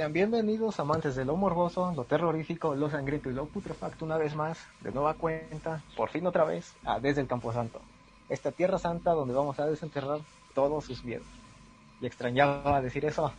[0.00, 4.34] Sean bienvenidos amantes de lo morboso, lo terrorífico, lo sangriento y lo putrefacto una vez
[4.34, 7.82] más, de nueva cuenta, por fin otra vez, a Desde el Camposanto.
[8.30, 10.20] Esta tierra santa donde vamos a desenterrar
[10.54, 11.26] todos sus miedos.
[12.00, 13.30] Y extrañaba decir eso.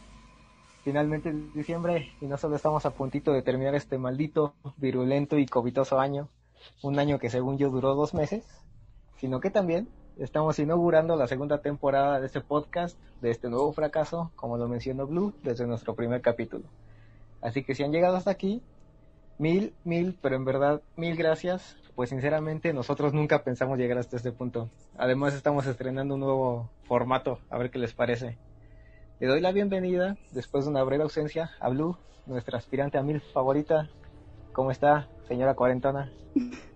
[0.83, 5.47] Finalmente es diciembre y no solo estamos a puntito de terminar este maldito, virulento y
[5.47, 6.27] covitoso año,
[6.83, 8.45] un año que según yo duró dos meses,
[9.17, 14.31] sino que también estamos inaugurando la segunda temporada de este podcast, de este nuevo fracaso,
[14.35, 16.65] como lo mencionó Blue, desde nuestro primer capítulo.
[17.41, 18.61] Así que si han llegado hasta aquí,
[19.37, 24.31] mil, mil, pero en verdad mil gracias, pues sinceramente nosotros nunca pensamos llegar hasta este
[24.31, 24.69] punto.
[24.97, 28.37] Además estamos estrenando un nuevo formato, a ver qué les parece.
[29.19, 33.21] Le doy la bienvenida, después de una breve ausencia, a Blue, nuestra aspirante a mil
[33.21, 33.89] favorita.
[34.53, 36.11] ¿Cómo está, señora cuarentona?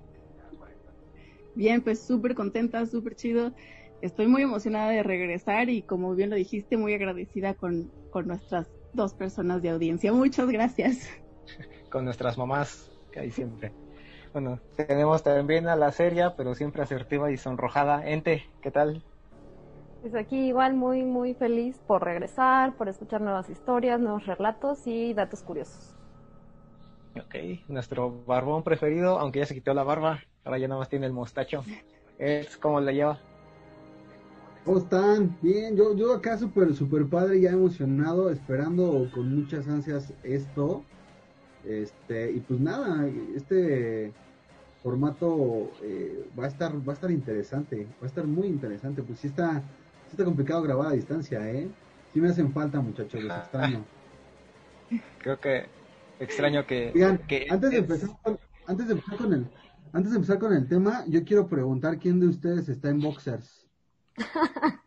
[1.55, 3.51] Bien, pues súper contenta, súper chido.
[4.01, 8.67] Estoy muy emocionada de regresar y como bien lo dijiste, muy agradecida con, con nuestras
[8.93, 10.11] dos personas de audiencia.
[10.11, 11.09] Muchas gracias.
[11.89, 13.71] Con nuestras mamás, que hay siempre.
[14.33, 18.05] Bueno, tenemos también a la seria, pero siempre asertiva y sonrojada.
[18.05, 19.01] Ente, ¿qué tal?
[20.01, 25.13] Pues aquí igual muy, muy feliz por regresar, por escuchar nuevas historias, nuevos relatos y
[25.13, 25.95] datos curiosos.
[27.15, 27.35] Ok,
[27.69, 31.13] nuestro barbón preferido, aunque ya se quitó la barba, ahora ya nada más tiene el
[31.13, 31.63] mostacho.
[32.17, 33.19] Es como la lleva.
[34.63, 35.37] ¿Cómo están?
[35.41, 40.83] Bien, yo, yo acá súper, súper padre, ya emocionado, esperando con muchas ansias esto.
[41.65, 44.11] Este, y pues nada, este
[44.81, 49.19] formato eh, va a estar, va a estar interesante, va a estar muy interesante, pues
[49.19, 51.67] sí está, sí está complicado grabar a distancia, eh.
[52.13, 53.83] Sí me hacen falta muchachos, los extraño.
[55.19, 55.65] Creo que
[56.19, 59.47] extraño que, Oigan, que antes de empezar con, antes de empezar con el,
[59.95, 63.65] antes de empezar con el tema, yo quiero preguntar quién de ustedes está en boxers.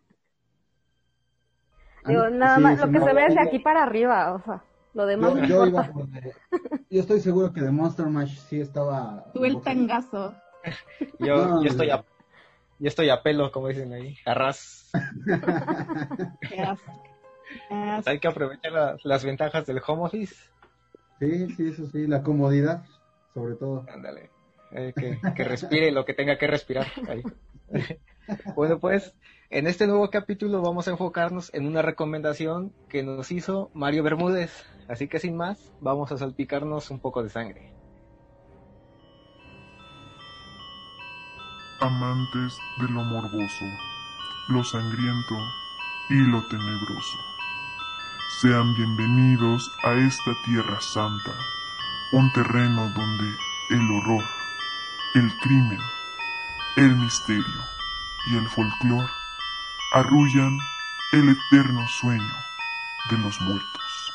[2.06, 4.42] Digo, nada sí, más, lo que no, se ve es de aquí para arriba, o
[4.42, 4.62] sea,
[4.94, 6.34] lo demás Yo, no yo iba por de-
[6.90, 9.24] yo estoy seguro que de Monster Mash sí estaba.
[9.32, 10.34] Tú el tangazo.
[11.18, 12.04] yo, No, yo estoy a
[12.78, 14.91] yo estoy a pelo, como dicen ahí, a ras.
[17.68, 20.34] Pues hay que aprovechar la- las ventajas del home office.
[21.18, 22.84] Sí, sí, eso sí, la comodidad,
[23.34, 23.84] sobre todo.
[23.92, 24.30] Ándale.
[24.72, 26.86] Eh, que, que respire lo que tenga que respirar.
[27.08, 27.22] Ahí.
[28.56, 29.14] bueno, pues
[29.50, 34.66] en este nuevo capítulo vamos a enfocarnos en una recomendación que nos hizo Mario Bermúdez.
[34.88, 37.78] Así que sin más, vamos a salpicarnos un poco de sangre.
[41.80, 43.64] amantes de lo morboso,
[44.48, 45.36] lo sangriento
[46.10, 47.18] y lo tenebroso.
[48.40, 51.32] Sean bienvenidos a esta tierra santa,
[52.12, 53.36] un terreno donde
[53.70, 54.24] el horror,
[55.14, 55.80] el crimen,
[56.76, 57.64] el misterio
[58.30, 59.08] y el folclor
[59.92, 60.58] arrullan
[61.12, 62.34] el eterno sueño
[63.10, 64.12] de los muertos.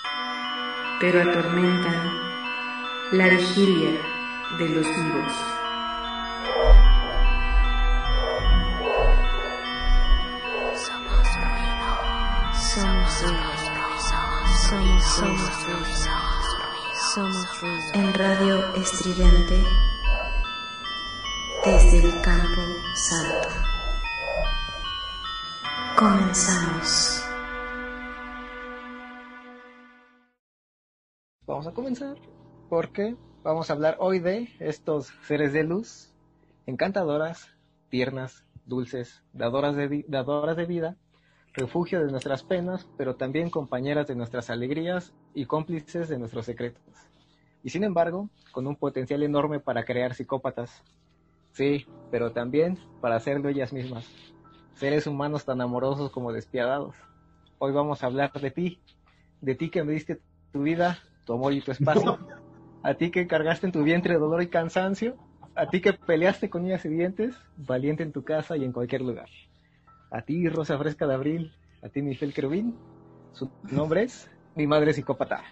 [1.00, 2.10] pero atormentan
[3.12, 4.00] la vigilia
[4.58, 5.34] de los vivos.
[12.56, 13.64] Somos ruido.
[14.70, 15.94] Somos ruido.
[17.14, 17.94] Somos ruido.
[17.94, 19.64] En radio estridente,
[21.92, 22.62] desde el campo
[22.96, 23.50] santo.
[25.98, 27.24] Comenzamos.
[31.46, 32.18] Vamos a comenzar
[32.70, 36.14] porque vamos a hablar hoy de estos seres de luz,
[36.66, 37.50] encantadoras,
[37.90, 40.98] tiernas, dulces, dadoras de, dadoras de vida,
[41.54, 46.84] refugio de nuestras penas, pero también compañeras de nuestras alegrías y cómplices de nuestros secretos.
[47.62, 50.84] Y sin embargo, con un potencial enorme para crear psicópatas.
[51.54, 54.08] Sí, pero también para hacerlo ellas mismas.
[54.74, 56.96] Seres humanos tan amorosos como despiadados.
[57.60, 58.82] Hoy vamos a hablar de ti,
[59.42, 60.20] de ti que me diste
[60.52, 62.18] tu vida, tu amor y tu espacio.
[62.82, 65.16] A ti que cargaste en tu vientre dolor y cansancio.
[65.56, 69.02] A ti que peleaste con uñas y dientes, valiente en tu casa y en cualquier
[69.02, 69.30] lugar.
[70.10, 71.54] A ti, Rosa Fresca de Abril.
[71.84, 72.76] A ti, mi fiel querubín.
[73.34, 75.44] Su nombre es Mi Madre Psicópata.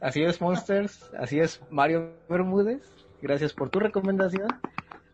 [0.00, 1.10] Así es, Monsters.
[1.18, 2.90] Así es, Mario Bermúdez.
[3.20, 4.48] Gracias por tu recomendación.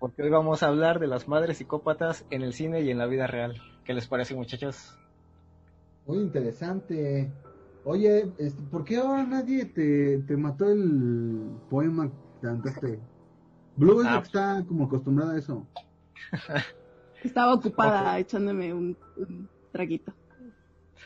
[0.03, 3.07] Porque hoy vamos a hablar de las madres psicópatas en el cine y en la
[3.07, 3.55] vida real.
[3.85, 4.99] ¿Qué les parece, muchachos?
[6.09, 7.31] Muy interesante.
[7.85, 12.99] Oye, este, ¿por qué ahora nadie te, te mató el poema que cantaste?
[13.77, 14.19] Blue es la Ah.
[14.23, 15.69] que está como acostumbrada a eso.
[17.23, 20.13] Estaba ocupada echándome un, un traguito.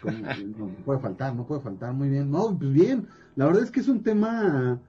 [0.00, 2.31] Como- no, no puede faltar, no puede faltar, muy bien.
[2.31, 4.81] No, pues bien, la verdad es que es un tema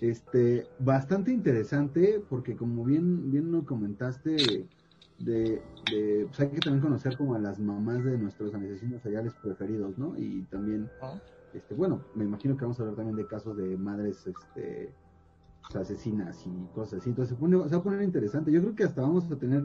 [0.00, 4.66] este bastante interesante porque como bien bien lo comentaste
[5.18, 9.32] de, de pues hay que también conocer como a las mamás de nuestros asesinos seriales
[9.42, 10.16] preferidos, ¿no?
[10.18, 10.90] Y también
[11.56, 14.92] este, bueno, me imagino que vamos a hablar también de casos de madres, este,
[15.74, 17.10] asesinas y cosas así.
[17.10, 18.52] Entonces se, pone, se va a poner interesante.
[18.52, 19.64] Yo creo que hasta vamos a tener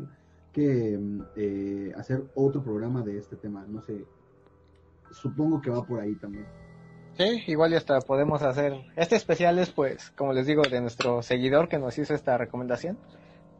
[0.53, 0.99] que
[1.35, 3.65] eh, hacer otro programa de este tema.
[3.67, 4.05] No sé,
[5.11, 6.45] supongo que va por ahí también.
[7.47, 8.73] Igual y hasta podemos hacer.
[8.95, 12.97] Este especial es, pues, como les digo, de nuestro seguidor que nos hizo esta recomendación.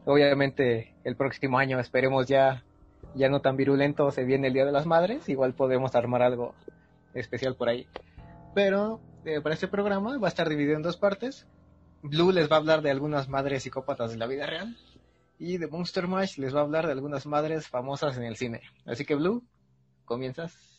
[0.04, 2.64] Obviamente, el próximo año esperemos ya,
[3.14, 5.28] ya no tan virulento, se viene el Día de las Madres.
[5.28, 6.54] Igual podemos armar algo
[7.14, 7.86] especial por ahí.
[8.54, 11.46] Pero eh, para este programa va a estar dividido en dos partes.
[12.02, 14.76] Blue les va a hablar de algunas madres psicópatas de la vida real.
[15.38, 18.62] Y de Monster Mash les va a hablar de algunas madres famosas en el cine.
[18.86, 19.44] Así que Blue,
[20.04, 20.71] comienzas.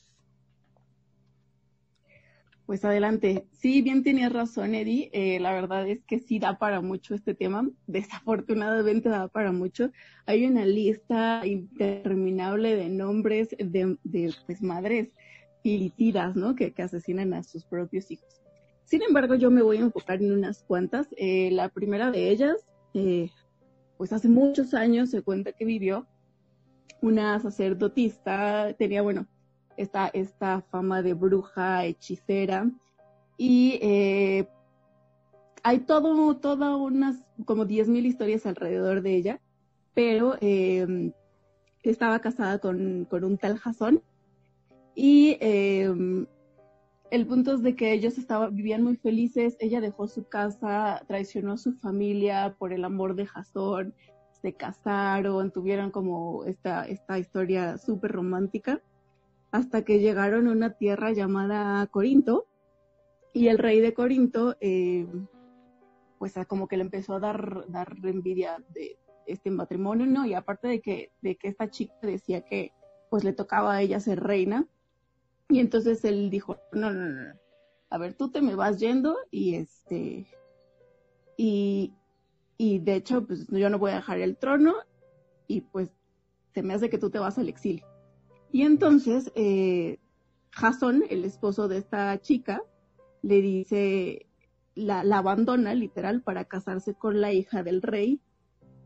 [2.65, 3.45] Pues adelante.
[3.51, 5.10] Sí, bien tenías razón, Eddie.
[5.12, 7.69] Eh, la verdad es que sí da para mucho este tema.
[7.88, 9.92] Desafortunadamente da para mucho.
[10.25, 15.10] Hay una lista interminable de nombres de, de pues, madres
[15.62, 16.56] filicidas, ¿no?
[16.56, 18.42] Que, que, asesinan a sus propios hijos.
[18.86, 21.07] Sin embargo, yo me voy a enfocar en unas cuantas.
[21.18, 23.30] Eh, la primera de ellas, eh,
[23.98, 26.07] pues hace muchos años se cuenta que vivió
[27.01, 29.27] una sacerdotista, tenía, bueno,
[29.78, 32.70] esta, esta fama de bruja, hechicera,
[33.38, 34.48] y eh,
[35.64, 39.42] hay todo, todas unas como 10.000 historias alrededor de ella,
[39.94, 41.12] pero eh,
[41.84, 44.02] estaba casada con, con, un tal Jason,
[44.96, 45.92] y eh,
[47.12, 51.54] el punto es de que ellos estaban, vivían muy felices, ella dejó su casa, traicionó
[51.54, 53.94] a su familia por el amor de Jason,
[54.42, 58.81] se casaron, tuvieron como esta, esta historia súper romántica
[59.53, 62.47] hasta que llegaron a una tierra llamada Corinto
[63.33, 65.05] y el rey de Corinto eh,
[66.17, 68.97] pues como que le empezó a dar, dar envidia de
[69.27, 70.25] este matrimonio, ¿no?
[70.25, 72.71] Y aparte de que, de que esta chica decía que
[73.11, 74.67] pues le tocaba a ella ser reina
[75.50, 77.33] y entonces él dijo, no, no, no,
[77.91, 80.25] a ver, tú te me vas yendo y este,
[81.38, 81.94] y,
[82.57, 84.73] y de hecho pues yo no voy a dejar el trono
[85.45, 85.91] y pues
[86.55, 87.93] se me hace que tú te vas al exilio.
[88.53, 89.97] Y entonces eh,
[90.51, 92.61] Jason, el esposo de esta chica,
[93.23, 94.27] le dice,
[94.75, 98.21] la, abandona literal para casarse con la hija del rey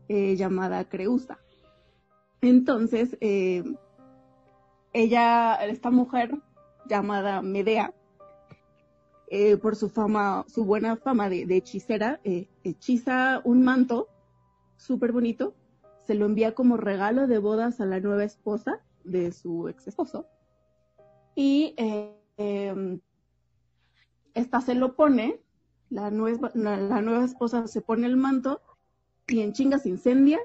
[0.08, 1.38] eh, llamada Creusa.
[2.40, 3.62] Entonces, eh,
[4.94, 6.32] ella, esta mujer
[6.88, 7.92] llamada Medea,
[9.30, 14.08] eh, por su fama, su buena fama de, de hechicera, eh, hechiza un manto
[14.78, 15.54] súper bonito,
[16.06, 20.26] se lo envía como regalo de bodas a la nueva esposa de su ex esposo.
[21.34, 23.00] Y eh, eh,
[24.34, 25.40] esta se lo pone,
[25.90, 28.60] la nueva, la nueva esposa se pone el manto
[29.26, 30.38] y en chinga se incendia.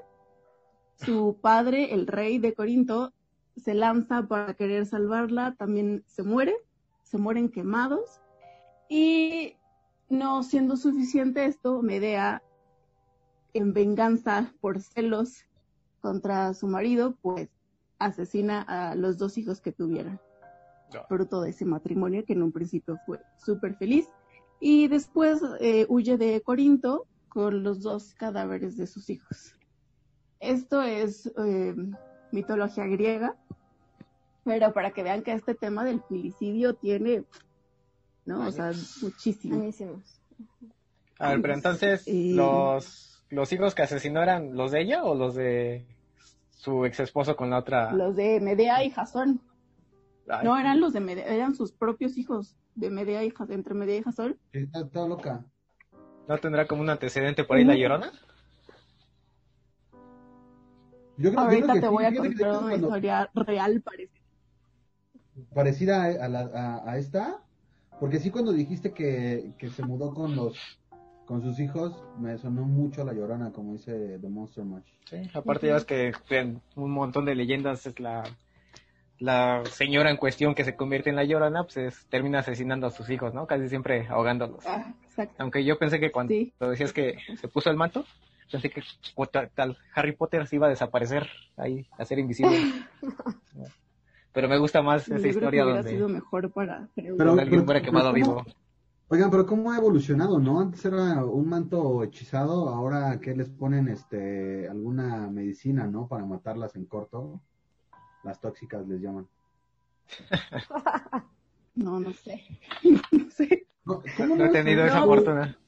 [0.96, 3.12] Su padre, el rey de Corinto,
[3.56, 6.54] se lanza para querer salvarla, también se muere,
[7.02, 8.20] se mueren quemados.
[8.88, 9.56] Y
[10.08, 12.42] no siendo suficiente esto, Medea,
[13.54, 15.44] en venganza por celos
[16.00, 17.48] contra su marido, pues
[18.04, 20.20] asesina a los dos hijos que tuvieron.
[20.92, 21.04] No.
[21.08, 24.08] Fruto de ese matrimonio que en un principio fue súper feliz.
[24.60, 29.56] Y después eh, huye de Corinto con los dos cadáveres de sus hijos.
[30.38, 31.74] Esto es eh,
[32.30, 33.36] mitología griega,
[34.44, 37.24] pero para que vean que este tema del filicidio tiene,
[38.24, 38.46] ¿no?
[38.46, 38.72] O sea,
[39.02, 39.56] muchísimo.
[39.56, 40.20] Buenísimos.
[41.18, 42.32] A ver, pero entonces, eh...
[42.34, 45.86] ¿los, ¿los hijos que asesinó eran los de ella o los de
[46.64, 47.92] su ex esposo con la otra.
[47.92, 49.40] Los de Medea y Jasón.
[50.26, 50.46] Ay.
[50.46, 53.98] No, eran los de Medea, eran sus propios hijos de Medea y Jasón, entre Medea
[53.98, 54.38] y Jasón.
[54.52, 55.44] Está, está, loca.
[56.26, 58.10] ¿No tendrá como un antecedente por ahí la llorona?
[61.18, 62.86] Yo creo, Ahorita yo creo que te voy a contar una cuando...
[62.86, 64.24] historia real parecida.
[65.54, 67.42] Parecida a, la, a, a, esta,
[68.00, 70.56] porque sí cuando dijiste que, que se mudó con los
[71.26, 74.88] con sus hijos, me sonó mucho a la llorona, como dice The Monster Match.
[75.06, 78.24] Sí, aparte ya es que en un montón de leyendas es la,
[79.18, 82.90] la señora en cuestión que se convierte en la llorona, pues es, termina asesinando a
[82.90, 83.46] sus hijos, ¿no?
[83.46, 84.66] Casi siempre ahogándolos.
[84.66, 84.94] Ah,
[85.38, 86.52] Aunque yo pensé que cuando sí.
[86.60, 88.04] decías que se puso el manto,
[88.50, 88.82] pensé que
[89.54, 92.58] tal Harry Potter se iba a desaparecer ahí, a ser invisible.
[94.32, 98.12] pero me gusta más esa historia que donde sido mejor para pero, alguien muere quemado
[98.12, 98.44] vivo.
[99.08, 100.60] Oigan, pero ¿cómo ha evolucionado, no?
[100.60, 106.08] Antes era un manto hechizado, ahora que les ponen este alguna medicina, ¿no?
[106.08, 107.40] Para matarlas en corto.
[108.22, 109.28] Las tóxicas les llaman.
[111.74, 112.42] no, no sé.
[113.12, 113.66] no sé.
[113.84, 114.02] No,
[114.36, 115.58] no he tenido esa fortuna.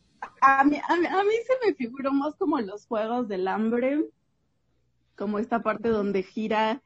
[0.41, 4.09] A mí, a, mí, a mí se me figuró más como los juegos del hambre,
[5.15, 6.83] como esta parte donde gira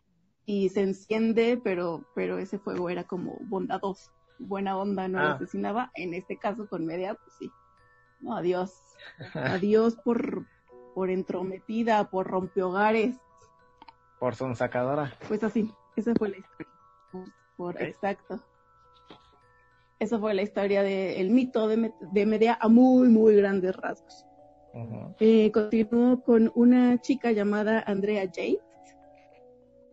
[0.46, 4.10] y se enciende, pero, pero ese fuego era como bondadoso.
[4.40, 5.22] Buena onda no Ah.
[5.22, 7.50] la asesinaba, en este caso con Medea, pues sí.
[8.20, 8.74] No, adiós.
[9.64, 10.46] Adiós por,
[10.94, 13.16] por entrometida, por rompehogares.
[14.18, 15.12] Por sonsacadora.
[15.28, 16.72] Pues así, esa fue la historia.
[17.56, 17.80] Por.
[17.80, 18.40] Exacto.
[19.98, 24.26] Esa fue la historia del mito de, Me- de Medea a muy, muy grandes rasgos.
[25.18, 28.58] Eh, continuó con una chica llamada Andrea Yates.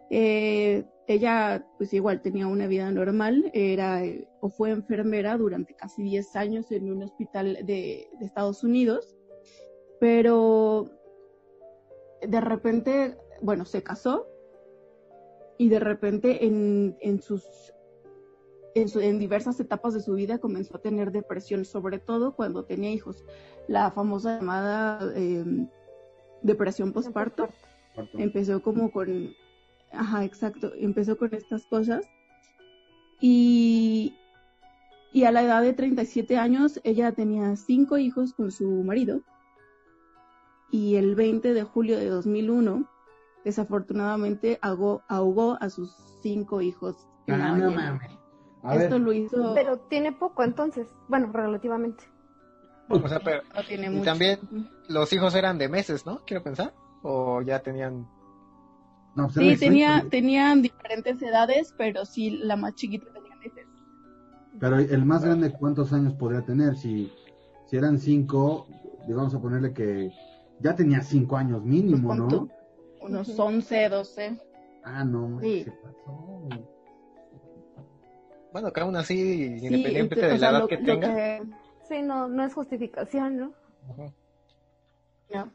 [0.09, 6.03] Eh, ella, pues igual tenía una vida normal, era eh, o fue enfermera durante casi
[6.03, 9.15] 10 años en un hospital de, de Estados Unidos,
[9.99, 10.89] pero
[12.27, 14.27] de repente, bueno, se casó
[15.57, 17.43] y de repente en, en sus
[18.75, 22.65] en, su- en diversas etapas de su vida comenzó a tener depresión, sobre todo cuando
[22.65, 23.25] tenía hijos.
[23.67, 25.43] La famosa llamada eh,
[26.43, 27.49] depresión postparto
[28.13, 29.33] empezó como con,
[29.91, 32.05] ajá, exacto, empezó con estas cosas
[33.19, 34.15] y,
[35.11, 39.21] y a la edad de 37 años ella tenía cinco hijos con su marido
[40.71, 42.87] y el 20 de julio de 2001
[43.43, 46.95] desafortunadamente ahogó, ahogó a sus cinco hijos
[47.27, 48.11] en la Ah, no mames.
[48.63, 50.87] Ver, Esto lo hizo, Pero tiene poco entonces.
[51.07, 52.03] Bueno, relativamente.
[52.89, 54.03] O sea, pero no tiene y mucho.
[54.03, 54.39] también-
[54.89, 56.19] los hijos eran de meses, ¿no?
[56.25, 56.73] Quiero pensar.
[57.01, 58.09] O ya tenían.
[59.17, 63.65] No, pues Sí, tenía, tenían diferentes edades, pero sí, la más chiquita tenía meses.
[64.59, 66.77] Pero el más grande, ¿cuántos años podría tener?
[66.77, 67.11] Si,
[67.65, 68.67] si eran cinco,
[69.07, 70.11] digamos a ponerle que
[70.59, 72.27] ya tenía cinco años mínimo, Pues ¿no?
[72.27, 72.49] tú,
[73.01, 74.39] Unos 11, 12.
[74.83, 75.63] Ah, no, Sí.
[75.63, 76.49] se pasó.
[78.51, 79.15] Bueno, que aún así,
[79.59, 81.15] Sí, independientemente ent- de la edad lo- que tenga.
[81.15, 81.43] que-
[81.87, 83.53] Sí, no, no es justificación, ¿no?
[85.33, 85.51] No.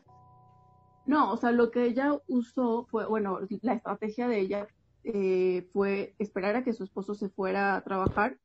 [1.07, 4.69] No, o sea, lo que ella usó fue, bueno, la estrategia de ella
[5.05, 8.39] eh, fue esperar a que su esposo se fuera a trabajar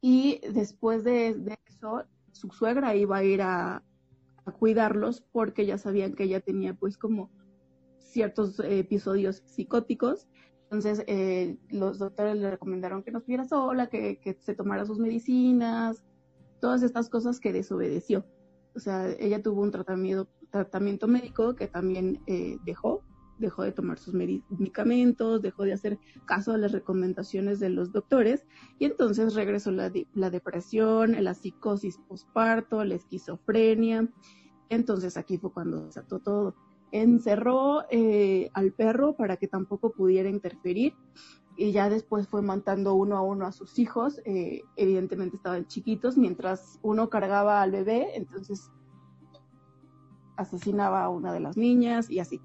[0.00, 3.82] y después de, eso su suegra iba a ir a,
[4.46, 7.30] a cuidarlos porque ya sabían que ella tenía pues como
[7.98, 10.26] ciertos eh, episodios psicóticos.
[10.64, 14.98] Entonces eh, los doctores le recomendaron que no estuviera sola, que, que se tomara sus
[14.98, 16.02] medicinas,
[16.60, 18.24] todas estas cosas que desobedeció.
[18.74, 23.02] O sea, ella tuvo un tratamiento, tratamiento médico que también eh, dejó,
[23.38, 27.92] dejó de tomar sus medi- medicamentos, dejó de hacer caso a las recomendaciones de los
[27.92, 28.44] doctores
[28.78, 34.08] y entonces regresó la, la depresión, la psicosis posparto, la esquizofrenia.
[34.68, 36.54] Entonces aquí fue cuando desató todo.
[36.92, 40.92] Encerró eh, al perro para que tampoco pudiera interferir
[41.56, 44.20] y ya después fue matando uno a uno a sus hijos.
[44.24, 48.70] eh, evidentemente estaban chiquitos, mientras uno cargaba al bebé, entonces
[50.40, 52.40] asesinaba a una de las niñas y así.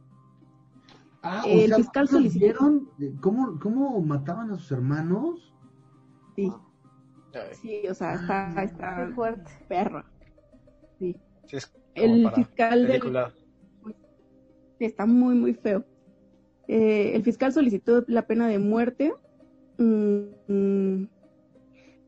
[1.24, 2.90] Ah, El o sea, fiscal solicitó- ¿vieron
[3.22, 5.54] cómo, cómo mataban a sus hermanos?
[6.36, 6.52] Sí,
[7.54, 9.52] sí, o sea, está, está Qué fuerte.
[9.68, 10.04] perro.
[11.00, 11.16] Sí.
[11.48, 13.34] Sí, es como El para fiscal del, película.
[14.80, 15.86] está muy, muy feo.
[16.68, 19.14] Eh, el fiscal solicitó la pena de muerte,
[19.78, 21.10] mm, mm,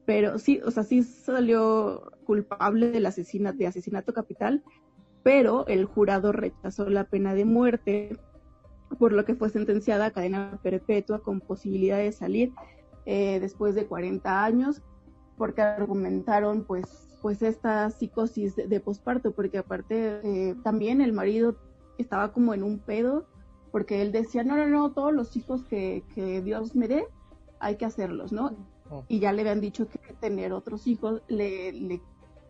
[0.06, 4.64] pero sí, o sea, sí salió culpable del asesina, de asesinato capital,
[5.28, 8.18] pero el jurado rechazó la pena de muerte,
[8.98, 12.54] por lo que fue sentenciada a cadena perpetua con posibilidad de salir
[13.06, 14.82] eh, después de 40 años,
[15.38, 21.58] porque argumentaron pues, pues esta psicosis de, de posparto, porque aparte eh, también el marido
[21.98, 23.26] estaba como en un pedo,
[23.74, 27.06] porque él decía, no, no, no, todos los hijos que, que Dios me dé,
[27.60, 28.56] hay que hacerlos, ¿no?
[28.90, 29.04] Oh.
[29.10, 32.02] Y ya le habían dicho que tener otros hijos le, le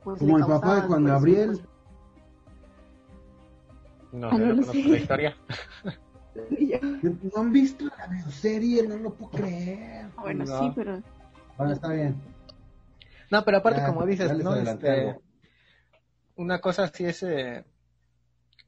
[0.04, 1.62] pues, Como le el papá de Juan después, Gabriel.
[4.12, 4.90] No, Ah, sé, no no lo conozco sé.
[4.90, 5.38] la historia.
[7.34, 8.88] ¿No han visto la bioserie?
[8.88, 10.08] No lo puedo creer.
[10.20, 10.60] Bueno, No.
[10.60, 11.02] sí, pero
[11.58, 12.16] Bueno, está bien.
[13.32, 14.56] No, pero aparte, Ya, como dices, ¿no?
[14.56, 15.16] Este,
[16.36, 17.66] una cosa así es, eh,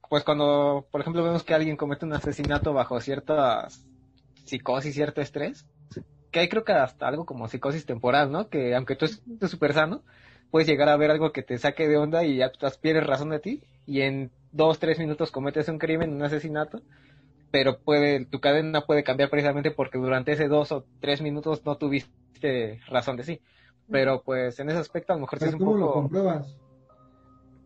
[0.10, 3.68] pues cuando, por ejemplo, vemos que alguien comete un asesinato bajo cierta
[4.46, 5.66] psicosis, cierto estrés,
[6.32, 8.50] que hay creo que hasta algo como psicosis temporal, ¿no?
[8.50, 10.02] Que aunque tú estés súper sano,
[10.50, 13.30] puedes llegar a ver algo que te saque de onda y ya tú pierdes razón
[13.30, 16.82] de ti y en dos, tres minutos cometes un crimen, un asesinato,
[17.52, 21.78] pero puede, tu cadena puede cambiar precisamente porque durante ese dos o tres minutos no
[21.78, 23.42] tuviste razón de sí.
[23.92, 26.02] Pero pues en ese aspecto a lo mejor sí es ¿Pero un cómo lo poco...
[26.02, 26.56] compruebas?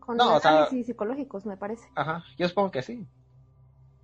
[0.00, 1.86] Con No, o sea- análisis psicológicos, me parece.
[1.94, 3.06] Ajá, yo supongo que sí.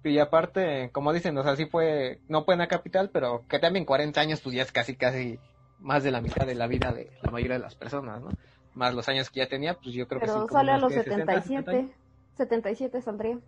[0.05, 3.59] Y aparte, como dicen, o sea, sí fue, no fue en la capital, pero que
[3.59, 5.39] también 40 años, pues ya es casi, casi
[5.79, 8.31] más de la mitad de la vida de la mayoría de las personas, ¿no?
[8.75, 10.33] Más los años que ya tenía, pues yo creo que sí.
[10.35, 11.03] Pero sale a los ¿qué?
[11.03, 11.91] 60, 70 años.
[12.41, 13.01] 77.
[13.01, 13.41] 77 saldría.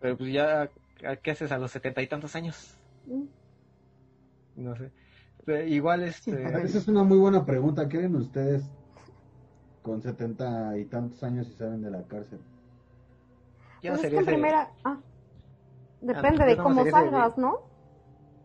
[0.00, 0.70] Pero pues ya,
[1.22, 2.74] ¿qué haces a los setenta y tantos años?
[3.08, 3.28] Mm.
[4.56, 4.92] No sé.
[5.68, 6.64] Igual, Ah, este...
[6.64, 7.88] Esa es una muy buena pregunta.
[7.88, 8.62] ¿Qué ven ustedes
[9.82, 12.40] con setenta y tantos años y salen de la cárcel?
[13.82, 14.70] yo no Pues es que en primera...
[14.84, 14.98] Ah,
[16.00, 17.60] depende Ah, de no cómo salgas, ¿no?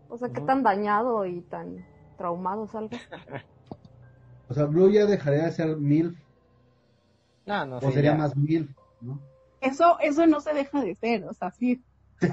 [0.09, 0.47] O sea, qué Ujú.
[0.47, 1.85] tan dañado y tan
[2.17, 3.01] traumado salgas.
[4.49, 6.17] O sea, Blue ya dejaría de ser mil
[7.45, 8.13] No, no, o sí, sería ya.
[8.13, 9.19] más mil, ¿no?
[9.61, 11.81] Eso, eso no se deja de ser, o sea, sí.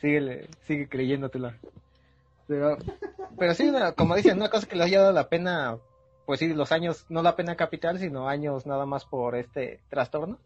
[0.00, 1.52] sigue, sigue creyéndotelo.
[2.46, 2.76] Pero,
[3.38, 5.76] pero sí, una- como dicen, una cosa que le haya dado la pena,
[6.26, 10.38] pues sí, los años, no la pena capital, sino años nada más por este trastorno.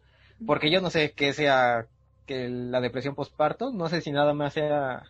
[0.45, 1.87] Porque yo no sé qué sea
[2.25, 5.03] que la depresión postparto, no sé si nada más sea...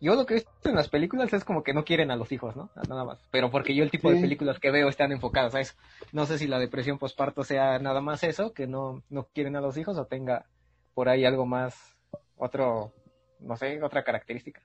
[0.00, 2.30] Yo lo que he visto en las películas es como que no quieren a los
[2.30, 2.70] hijos, ¿no?
[2.88, 3.18] Nada más.
[3.30, 5.74] Pero porque yo el tipo de películas que veo están enfocadas a eso.
[6.12, 9.60] No sé si la depresión postparto sea nada más eso, que no, no quieren a
[9.62, 10.46] los hijos o tenga
[10.94, 11.96] por ahí algo más,
[12.36, 12.92] otro,
[13.40, 14.62] no sé, otra característica.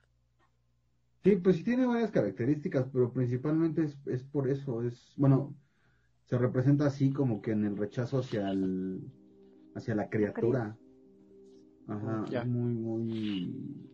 [1.24, 5.54] Sí, pues sí tiene varias características, pero principalmente es, es por eso, es, bueno,
[6.24, 9.00] se representa así como que en el rechazo hacia el,
[9.74, 10.76] hacia la criatura.
[11.88, 12.44] Ajá, Ya.
[12.44, 13.91] muy, muy,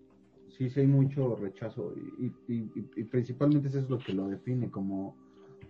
[0.59, 4.29] sí, sí hay mucho rechazo y, y, y- y principalmente eso es lo que lo
[4.29, 5.17] define como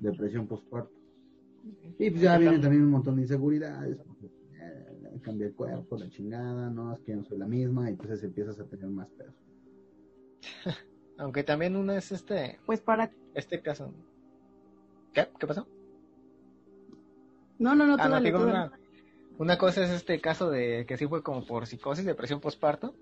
[0.00, 0.90] depresión postparto.
[1.98, 6.08] Y pues ya vienen también un montón de inseguridades, porque, eh, cambia el cuerpo, la
[6.08, 9.08] chingada, no, es que yo no soy la misma, y entonces empiezas a tener más
[9.10, 9.32] peso.
[11.18, 13.10] Aunque también uno es este, Pues para...
[13.34, 13.92] este caso.
[15.12, 15.26] ¿Qué?
[15.38, 15.66] ¿Qué pasó?
[17.58, 18.82] No, no, no, tú Ah, no, dale, digo, tú una, dale.
[19.38, 22.94] una cosa es este caso de que sí fue como por psicosis, depresión postparto,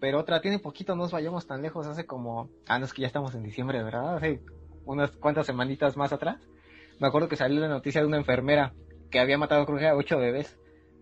[0.00, 3.02] pero otra tiene poquito, no nos vayamos tan lejos, hace como, ah, no es que
[3.02, 4.16] ya estamos en diciembre, ¿verdad?
[4.16, 4.40] Hace
[4.84, 6.38] unas cuantas semanitas más atrás,
[6.98, 8.74] me acuerdo que salió la noticia de una enfermera
[9.10, 10.58] que había matado creo que a ocho bebés.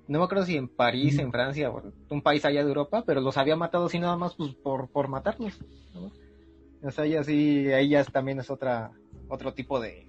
[0.09, 3.21] No me acuerdo si en París, en Francia, o un país allá de Europa, pero
[3.21, 5.59] los había matado así nada más pues, por, por matarlos.
[5.95, 6.13] ¿no?
[6.87, 8.93] O sea, ya sí, ahí ya también es otra,
[9.29, 10.07] otro tipo de,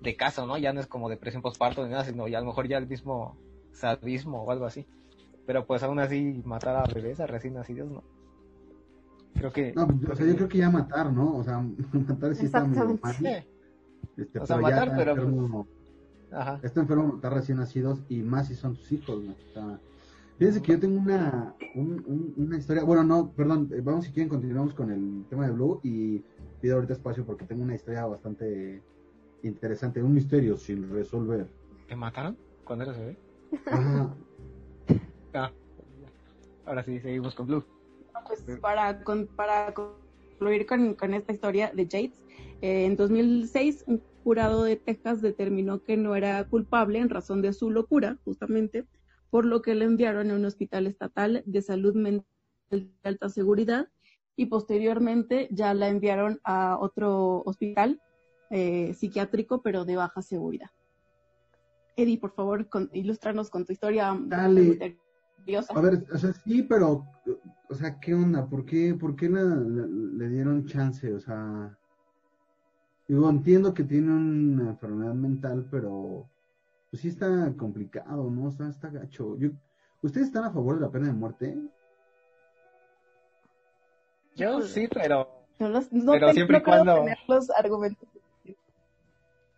[0.00, 0.58] de caso, ¿no?
[0.58, 2.88] Ya no es como depresión postparto ni nada, sino ya a lo mejor ya el
[2.88, 3.36] mismo
[3.72, 4.86] sadismo o algo así.
[5.46, 8.02] Pero pues aún así matar a bebés, a recién nacidos, ¿no?
[9.34, 9.72] Creo que...
[9.74, 11.36] No, pues, o sea, yo creo que ya matar, ¿no?
[11.36, 11.60] O sea,
[11.92, 13.02] matar sí está medio Exactamente.
[13.02, 13.14] mal.
[13.14, 13.48] Sí,
[14.16, 15.68] Este, O sea, pero ya matar, está pero, pues, enfermo,
[16.30, 16.60] ajá.
[16.62, 19.32] está enfermo matar recién nacidos y más si son tus hijos, ¿no?
[19.32, 19.80] O sea,
[20.38, 24.12] fíjense que yo tengo una, un- un- una historia, bueno, no, perdón, eh, vamos si
[24.12, 26.24] quieren continuamos con el tema de Blue y
[26.60, 28.82] pido ahorita espacio porque tengo una historia bastante
[29.42, 31.46] interesante, un misterio sin resolver.
[31.88, 33.16] ¿Te mataron cuando eras bebé?
[33.70, 34.14] Ajá.
[35.32, 35.52] Ah,
[36.66, 37.64] ahora sí, seguimos con Blue.
[38.30, 42.20] Pues para, con- para concluir con, con esta historia de Yates,
[42.62, 47.52] eh, en 2006 un jurado de Texas determinó que no era culpable en razón de
[47.52, 48.86] su locura, justamente,
[49.30, 52.24] por lo que le enviaron a un hospital estatal de salud mental
[52.70, 53.88] de alta seguridad
[54.36, 58.00] y posteriormente ya la enviaron a otro hospital
[58.50, 60.70] eh, psiquiátrico, pero de baja seguridad.
[61.96, 64.94] Eddie, por favor, con, ilústranos con tu historia Dale.
[65.74, 67.06] A ver, o sea, sí, pero,
[67.68, 68.46] o sea, ¿qué onda?
[68.46, 71.12] ¿Por qué, por qué le, le- le dieron chance?
[71.12, 71.76] O sea,
[73.08, 76.28] digo, entiendo que tiene una enfermedad mental, pero
[76.90, 78.44] pues sí está complicado, ¿no?
[78.48, 79.36] O sea, está gacho.
[79.38, 79.50] Yo,
[80.02, 81.58] ¿Ustedes están a favor de la pena de muerte?
[84.36, 85.28] Yo sí, pero...
[85.58, 88.08] No, los- no Pero te- siempre no y creo cuando- tener los argumentos.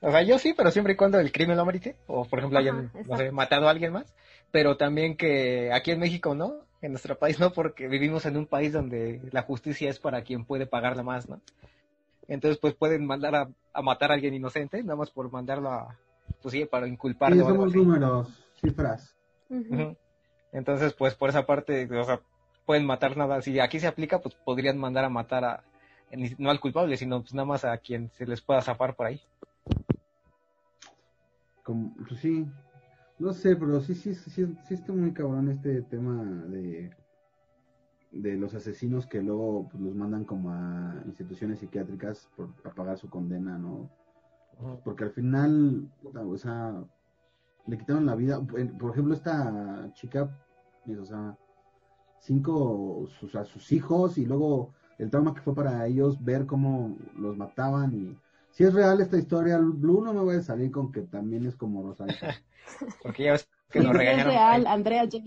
[0.05, 1.97] O sea, yo sí, pero siempre y cuando el crimen lo amerite.
[2.09, 3.33] O, por ejemplo, hayan, Ajá, no sé, exacto.
[3.33, 4.13] matado a alguien más.
[4.53, 8.47] Pero también que aquí en México no, en nuestro país no, porque vivimos en un
[8.47, 11.41] país donde la justicia es para quien puede pagarla más, ¿no?
[12.29, 15.99] Entonces, pues pueden mandar a, a matar a alguien inocente, nada más por mandarlo a,
[16.41, 17.37] pues sí, para Sí, inculparlo.
[17.37, 18.29] algo somos números,
[18.61, 19.17] cifras.
[20.53, 22.21] Entonces, pues por esa parte, o sea,
[22.67, 23.41] pueden matar nada.
[23.43, 25.65] Si aquí se aplica, pues podrían mandar a matar a,
[26.39, 29.21] no al culpable, sino pues nada más a quien se les pueda zafar por ahí.
[31.63, 32.47] Como, pues sí,
[33.23, 34.31] no sé, pero sí, sí, sí,
[34.65, 36.91] sí, está muy cabrón este tema de,
[38.11, 42.99] de los asesinos que luego pues, los mandan como a instituciones psiquiátricas por, a pagar
[42.99, 43.89] su condena, ¿no?
[44.85, 46.85] Porque al final, puta, o sea,
[47.69, 48.41] le quitaron la vida.
[48.45, 50.37] Por por ejemplo, esta chica,
[50.85, 51.39] pues, o sea,
[52.19, 56.97] cinco sus, a sus hijos y luego el trauma que fue para ellos ver cómo
[57.17, 58.19] los mataban y
[58.53, 61.57] si es real esta historia, Blue no me voy a salir con que también es
[61.57, 62.15] como Rosario.
[63.03, 64.33] Porque ya ves que nos sí, es regañaron.
[64.33, 65.19] real, Andrea J.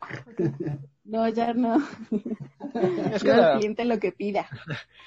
[1.04, 1.82] No, ya no.
[3.12, 4.48] Es que, la, cliente lo que pida.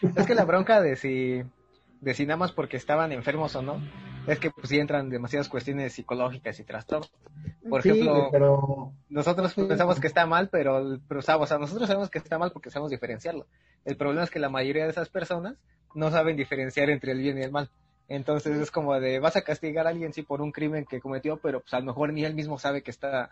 [0.15, 1.41] es que la bronca de si,
[2.01, 3.81] de si nada más porque estaban enfermos o no,
[4.27, 7.11] es que pues sí entran demasiadas cuestiones psicológicas y trastornos.
[7.69, 9.63] Por Sí, ejemplo, pero nosotros Sí.
[9.63, 12.91] pensamos que está mal, pero, pero o sea, nosotros sabemos que está mal porque sabemos
[12.91, 13.47] diferenciarlo.
[13.85, 15.55] El problema es que la mayoría de esas personas
[15.95, 17.69] no saben diferenciar entre el bien y el mal.
[18.09, 21.37] Entonces es como de, vas a castigar a alguien sí por un crimen que cometió,
[21.37, 23.31] pero pues a lo mejor ni él mismo sabe que está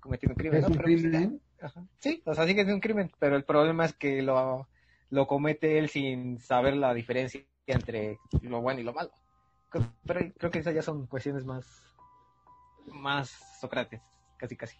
[0.00, 0.58] cometiendo un crimen.
[0.58, 0.68] es ¿no?
[0.68, 1.40] un Pero, crimen.
[1.60, 1.82] Ajá.
[1.98, 4.68] Sí, o sea, sí que es un crimen, pero el problema es que lo,
[5.10, 9.10] lo comete él sin saber la diferencia entre lo bueno y lo malo.
[10.06, 11.66] Creo- que esas ya son cuestiones más,
[12.92, 14.00] más Sócrates,
[14.36, 14.76] casi casi.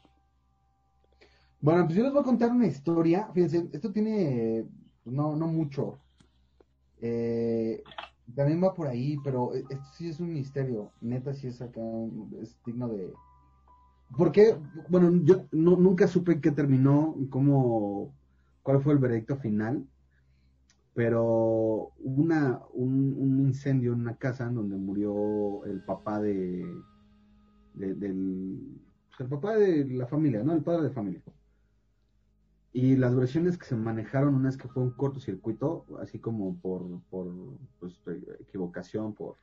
[1.61, 3.31] Bueno, pues yo les voy a contar una historia.
[3.33, 4.67] Fíjense, esto tiene
[5.03, 5.99] pues, no, no mucho.
[7.01, 7.83] Eh,
[8.35, 10.91] también va por ahí, pero e- esto sí es un misterio.
[11.01, 11.81] Neta, sí es acá,
[12.41, 13.13] es digno de...
[14.17, 14.57] ¿Por qué?
[14.89, 18.13] Bueno, yo no- nunca supe qué terminó, cómo,
[18.63, 19.87] cuál fue el veredicto final,
[20.95, 26.65] pero una, un, incendio en una casa en donde murió el papá de,
[27.75, 30.53] de- del, pues, el papá de la familia, ¿no?
[30.55, 31.23] El padre de familia.
[32.73, 37.03] Y las versiones que se manejaron, una es que fue un cortocircuito, así como por,
[37.11, 37.33] por
[37.79, 38.01] pues,
[38.41, 39.37] equivocación, por,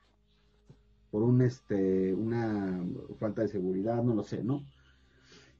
[1.10, 2.84] por un este, una
[3.18, 4.66] falta de seguridad, no lo sé, ¿no?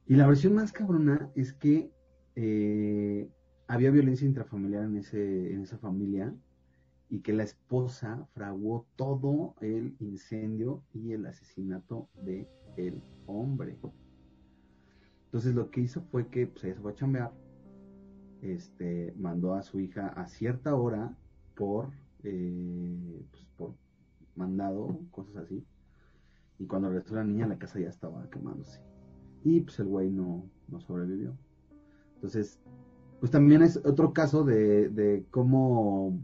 [0.07, 1.91] Y la versión más cabrona es que
[2.35, 3.31] eh,
[3.73, 6.35] había violencia intrafamiliar en ese, en esa familia
[7.09, 13.79] y que la esposa fraguó todo el incendio y el asesinato de el hombre.
[15.25, 17.33] Entonces lo que hizo fue que pues, ella se fue a chambear,
[18.43, 21.17] este, mandó a su hija a cierta hora
[21.57, 21.89] por,
[22.25, 23.75] eh, pues, por
[24.37, 25.65] mandado, cosas así.
[26.59, 28.81] Y cuando regresó la niña, la casa ya estaba quemándose.
[29.45, 31.35] Y pues el güey no, no sobrevivió.
[32.17, 32.61] Entonces,
[33.23, 36.19] pues también es otro caso de, cómo,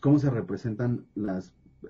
[0.00, 1.88] cómo se representan las, eh,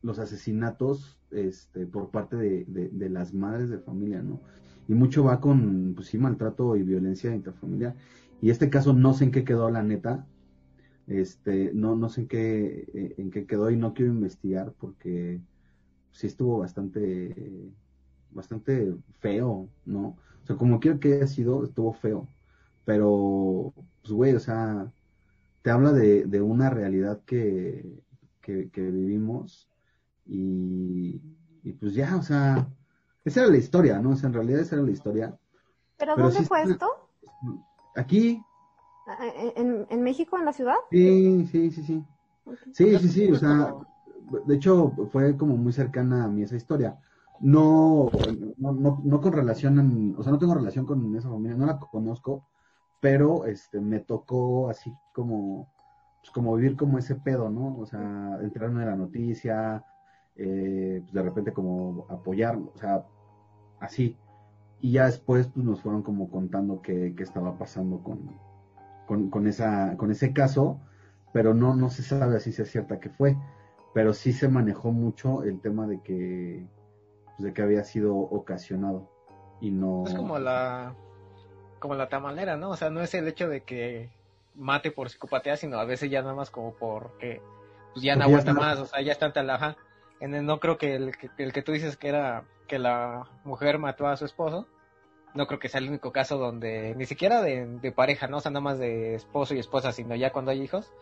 [0.00, 4.40] los asesinatos este, por parte de, las madres de familia, ¿no?
[4.88, 7.96] Y mucho va con, pues sí, maltrato y violencia intrafamiliar.
[8.40, 10.26] Y este caso no sé en qué quedó la neta.
[11.06, 15.38] Este, no, sé en qué, en qué quedó y no quiero investigar porque
[16.12, 17.74] sí estuvo bastante,
[18.30, 20.16] bastante feo, ¿no?
[20.42, 22.26] O sea, como quiera que haya sido, estuvo feo.
[22.90, 23.72] Pero,
[24.02, 24.92] pues, güey, o sea,
[25.62, 28.02] te habla de, de una realidad que,
[28.40, 29.68] que, que vivimos
[30.26, 31.20] y,
[31.62, 32.68] y pues ya, o sea,
[33.24, 34.10] esa era la historia, ¿no?
[34.10, 35.38] O sea, en realidad esa era la historia.
[35.98, 36.86] ¿Pero, Pero dónde sí fue esto?
[37.94, 38.42] Aquí,
[39.06, 40.76] ¿En, en- en México, en la ciudad?
[40.90, 42.04] sí, sí, sí, sí.
[42.72, 43.74] Sí, sí, sí, o sea,
[44.46, 46.98] de hecho fue como muy cercana a mí esa historia.
[47.40, 48.10] No,
[48.58, 51.66] no, no, no con relación, en- o sea, no tengo relación con esa familia, no
[51.66, 52.46] la conozco,
[53.00, 55.72] pero este me tocó así como,
[56.20, 57.76] pues como vivir como ese pedo, ¿no?
[57.78, 59.84] O sea, enterarme de la noticia,
[60.36, 63.04] eh, pues de repente como apoyar, o sea,
[63.80, 64.16] así.
[64.80, 68.30] Y ya después pues nos fueron como contando qué, qué estaba pasando con,
[69.06, 70.80] con, con esa, con ese caso,
[71.32, 73.36] pero no, no se sabe así si es cierta que fue,
[73.94, 76.66] pero sí se manejó mucho el tema de que,
[77.24, 79.10] pues, de que había sido ocasionado
[79.60, 80.04] y no.
[80.06, 80.94] Es como la,
[81.80, 82.70] como la tamalera, ¿no?
[82.70, 84.08] O sea, no es el hecho de que
[84.54, 87.40] mate por psicopatía, sino a veces ya nada más como porque
[87.92, 89.76] pues ya no aguanta más, o sea, ya está tan laja.
[90.20, 93.26] En el, no creo que el, que el que tú dices que era que la
[93.42, 94.68] mujer mató a su esposo,
[95.34, 98.36] no creo que sea el único caso donde, ni siquiera de, de pareja, ¿no?
[98.36, 100.92] O sea, nada más de esposo y esposa, sino ya cuando hay hijos,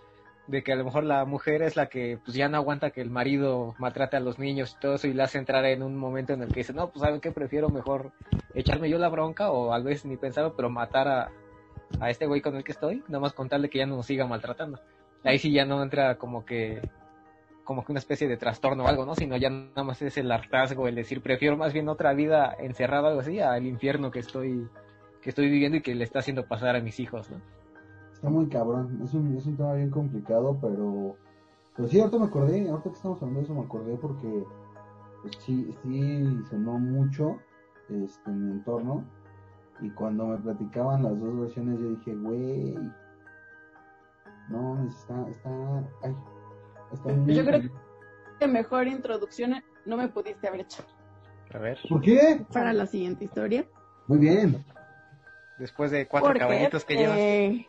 [0.49, 3.03] de que a lo mejor la mujer es la que pues ya no aguanta que
[3.03, 5.95] el marido maltrate a los niños y todo eso y la hace entrar en un
[5.95, 8.13] momento en el que dice, no, pues saben que prefiero mejor
[8.55, 11.31] echarme yo la bronca o a veces ni pensarlo, pero matar a,
[12.01, 14.27] a este güey con el que estoy, nada más contarle que ya no nos siga
[14.27, 14.81] maltratando.
[15.23, 16.81] Ahí sí ya no entra como que
[17.65, 19.15] como que una especie de trastorno o algo, ¿no?
[19.15, 23.03] Sino ya nada más es el hartazgo, el decir, prefiero más bien otra vida encerrada
[23.03, 24.67] o algo así al infierno que estoy
[25.21, 27.43] que estoy viviendo y que le está haciendo pasar a mis hijos, ¿no?
[28.19, 31.15] Está muy cabrón, es un, es un tema bien complicado, pero,
[31.77, 34.45] pero sí, ahorita me acordé, ahorita que estamos hablando de eso me acordé porque
[35.23, 37.39] pues sí, sí sonó mucho
[37.89, 39.05] este, en mi entorno
[39.81, 42.75] y cuando me platicaban las dos versiones yo dije, güey,
[44.49, 46.17] no, está, está, ay,
[46.93, 47.35] está muy...
[47.37, 47.71] Yo creo
[48.41, 50.83] que mejor introducción no me pudiste haber hecho
[51.55, 52.45] A ver, ¿Por qué?
[52.53, 53.65] para la siguiente historia.
[54.09, 54.65] Muy bien.
[55.61, 57.69] después de cuatro Porque, caballitos que llevas.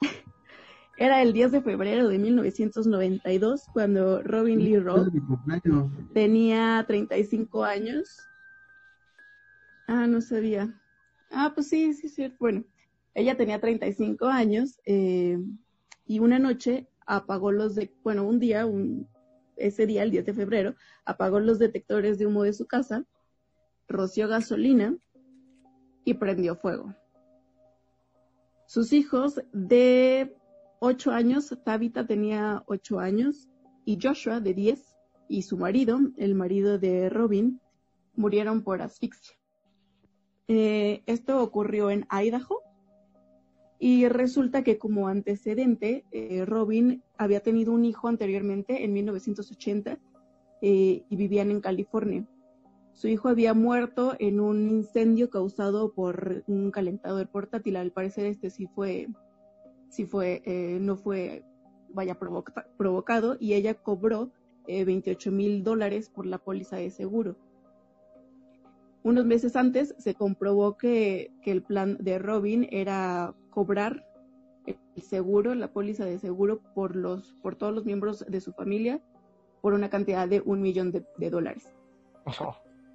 [0.96, 5.12] era el 10 de febrero de 1992 cuando Robin Lee Roth
[6.12, 8.28] tenía 35 años.
[9.86, 10.72] Ah, no sabía.
[11.30, 12.34] Ah, pues sí, sí, sí.
[12.38, 12.64] Bueno,
[13.14, 15.38] ella tenía 35 años eh,
[16.06, 19.08] y una noche apagó los de, bueno, un día un,
[19.56, 20.74] ese día, el 10 de febrero,
[21.04, 23.04] apagó los detectores de humo de su casa,
[23.88, 24.96] roció gasolina
[26.04, 26.94] y prendió fuego.
[28.70, 30.32] Sus hijos de
[30.78, 33.48] 8 años, Tabitha tenía 8 años
[33.84, 37.60] y Joshua de 10 y su marido, el marido de Robin,
[38.14, 39.34] murieron por asfixia.
[40.46, 42.62] Eh, esto ocurrió en Idaho
[43.80, 49.98] y resulta que como antecedente, eh, Robin había tenido un hijo anteriormente en 1980
[50.62, 52.24] eh, y vivían en California.
[53.00, 57.76] Su hijo había muerto en un incendio causado por un calentador portátil.
[57.76, 59.08] Al parecer este sí fue,
[59.88, 61.42] sí fue, eh, no fue,
[61.94, 62.18] vaya,
[62.76, 64.32] provocado y ella cobró
[64.66, 67.38] 28 mil dólares por la póliza de seguro.
[69.02, 74.04] Unos meses antes se comprobó que, que el plan de Robin era cobrar
[74.66, 79.00] el seguro, la póliza de seguro por los, por todos los miembros de su familia
[79.62, 81.72] por una cantidad de un millón de, dólares.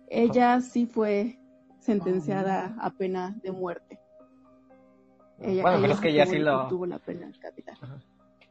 [0.10, 1.40] Ella sí fue
[1.80, 4.00] sentenciada a pena de muerte.
[5.40, 7.78] Ella, bueno, ella que ella sí lo tuvo la pena capital.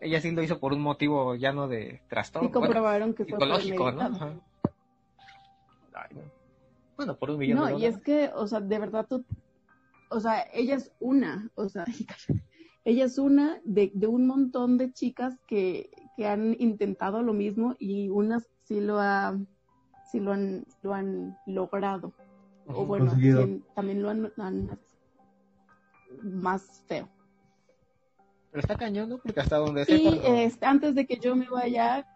[0.01, 2.51] Ella sí lo hizo por un motivo ya no de trastorno.
[2.51, 4.41] Comprobaron que fue psicológico, ¿no?
[6.97, 7.79] Bueno, por un millón de dólares.
[7.79, 9.25] No, y es que, o sea, de verdad tú
[10.15, 11.85] o sea, ella es una, o sea,
[12.85, 15.91] ella es una de, un montón de chicas que,
[16.25, 19.37] han intentado lo mismo y unas sí lo ha,
[20.15, 22.13] sí lo han, lo han logrado.
[22.67, 23.11] O bueno,
[23.75, 24.79] también lo han,
[26.23, 27.09] más feo.
[28.53, 32.07] Pero está cañón, Porque hasta donde Y este, antes de que yo me vaya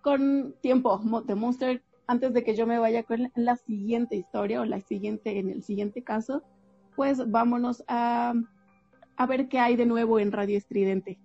[0.00, 4.64] con tiempo de Monster, antes de que yo me vaya con la siguiente historia o
[4.64, 6.42] la siguiente, en el siguiente caso,
[6.96, 8.32] pues vámonos a,
[9.18, 11.18] a ver qué hay de nuevo en Radio Estridente.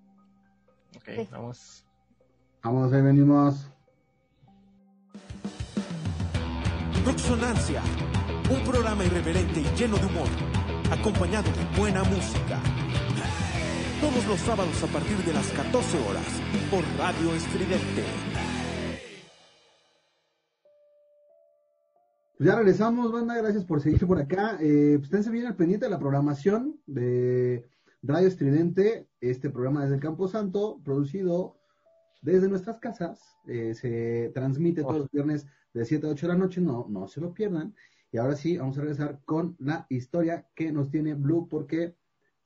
[0.98, 1.86] Ok, vamos.
[2.62, 3.73] Vamos, ahí venimos.
[7.06, 7.82] Roxonancia,
[8.50, 10.28] un programa irreverente y lleno de humor,
[10.90, 12.62] acompañado de buena música.
[14.00, 16.24] Todos los sábados a partir de las 14 horas
[16.72, 18.04] por Radio Estridente.
[22.40, 23.36] Ya regresamos, banda.
[23.36, 24.58] Gracias por seguir por acá.
[24.62, 27.68] Eh, pues esténse bien al pendiente de la programación de
[28.02, 31.58] Radio Estridente, este programa desde el Campo Santo, producido
[32.22, 33.20] desde nuestras casas.
[33.46, 36.62] Eh, se transmite todos los viernes de 7 a 8 de la noche.
[36.62, 37.76] No, no se lo pierdan.
[38.12, 41.96] Y ahora sí, vamos a regresar con la historia que nos tiene Blue porque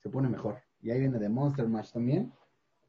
[0.01, 0.61] se pone mejor.
[0.81, 2.31] Y ahí viene de Monster Match también.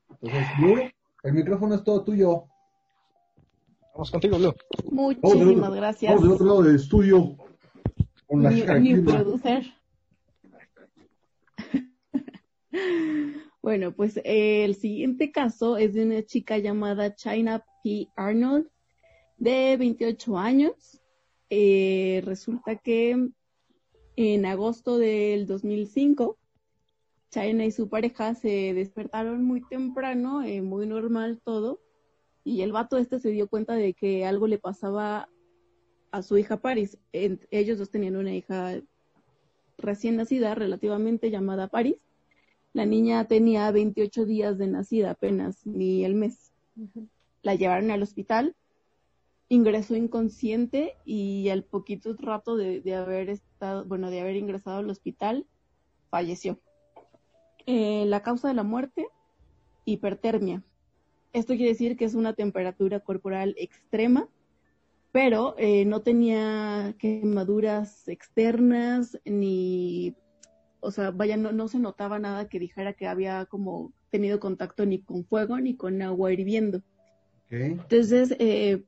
[0.08, 0.78] Entonces, Blue,
[1.24, 2.44] el micrófono es todo tuyo.
[3.94, 4.54] Vamos contigo, Blue.
[4.92, 6.12] Muchísimas gracias.
[6.12, 7.36] Vamos del otro lado del estudio.
[8.28, 8.62] Con la mi,
[9.00, 9.64] producer.
[13.62, 18.10] bueno, pues el siguiente caso es de una chica llamada China P.
[18.14, 18.68] Arnold,
[19.38, 21.00] de 28 años.
[21.50, 23.30] Eh, resulta que
[24.16, 26.36] en agosto del 2005,
[27.30, 31.80] China y su pareja se despertaron muy temprano, eh, muy normal todo,
[32.44, 35.28] y el vato este se dio cuenta de que algo le pasaba
[36.10, 36.98] a su hija Paris.
[37.12, 38.80] ellos dos tenían una hija
[39.76, 42.08] recién nacida, relativamente llamada Paris.
[42.72, 46.52] La niña tenía 28 días de nacida apenas, ni el mes.
[47.42, 48.56] La llevaron al hospital,
[49.48, 55.46] ingresó inconsciente y al poquito rato de, haber estado, bueno, de haber ingresado al hospital,
[56.10, 56.60] falleció.
[57.66, 59.08] Eh, la causa de la muerte,
[59.84, 60.62] hipertermia.
[61.32, 64.28] Esto quiere decir que es una temperatura corporal extrema,
[65.12, 70.14] pero eh, no tenía quemaduras externas ni,
[70.80, 74.86] o sea, vaya, no, no se notaba nada que dijera que había como tenido contacto
[74.86, 76.82] ni con fuego ni con agua hirviendo.
[77.50, 78.84] Entonces, eh,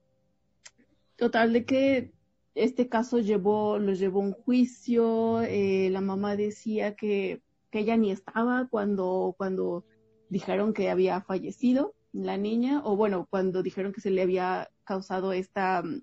[1.21, 2.13] total de que
[2.55, 8.11] este caso llevó, lo llevó un juicio, eh, la mamá decía que, que ella ni
[8.11, 9.85] estaba cuando, cuando
[10.31, 15.33] dijeron que había fallecido la niña, o bueno, cuando dijeron que se le había causado
[15.33, 16.03] esta mm,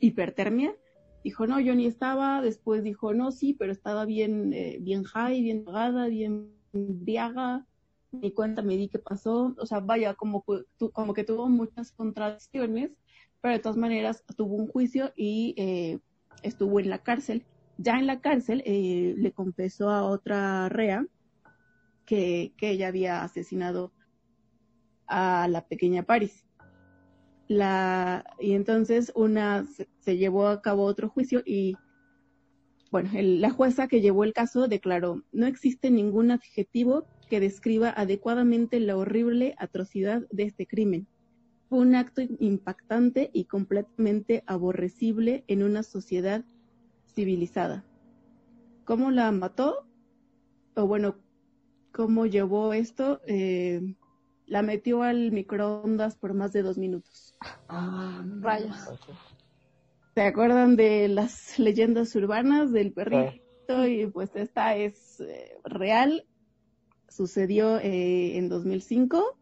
[0.00, 0.74] hipertermia,
[1.22, 5.40] dijo, no, yo ni estaba, después dijo, no, sí, pero estaba bien, eh, bien high,
[5.40, 7.64] bien pagada, bien briaga,
[8.10, 10.44] ni cuenta me di qué pasó, o sea, vaya, como,
[10.92, 12.90] como que tuvo muchas contradicciones,
[13.42, 15.98] pero de todas maneras tuvo un juicio y eh,
[16.42, 17.44] estuvo en la cárcel.
[17.76, 21.04] Ya en la cárcel eh, le confesó a otra rea
[22.06, 23.92] que, que ella había asesinado
[25.08, 26.46] a la pequeña Paris.
[27.48, 29.66] La, y entonces una
[30.00, 31.76] se, llevó a cabo otro juicio y
[32.92, 38.78] bueno, la jueza que llevó el caso declaró, no existe ningún adjetivo que describa adecuadamente
[38.80, 41.08] la horrible atrocidad de este crimen.
[41.72, 46.44] Fue un acto impactante y completamente aborrecible en una sociedad
[47.14, 47.82] civilizada.
[48.84, 49.86] ¿Cómo la mató?
[50.76, 51.16] O bueno,
[51.90, 53.22] ¿cómo llevó esto?
[53.26, 53.96] Eh,
[54.44, 57.34] la metió al microondas por más de dos minutos.
[57.68, 58.76] Ah, rayos.
[60.14, 63.86] ¿Se acuerdan de las leyendas urbanas del perrito?
[63.88, 66.26] Y pues esta es eh, real.
[67.08, 69.38] Sucedió eh, en 2005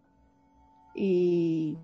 [0.94, 1.76] y,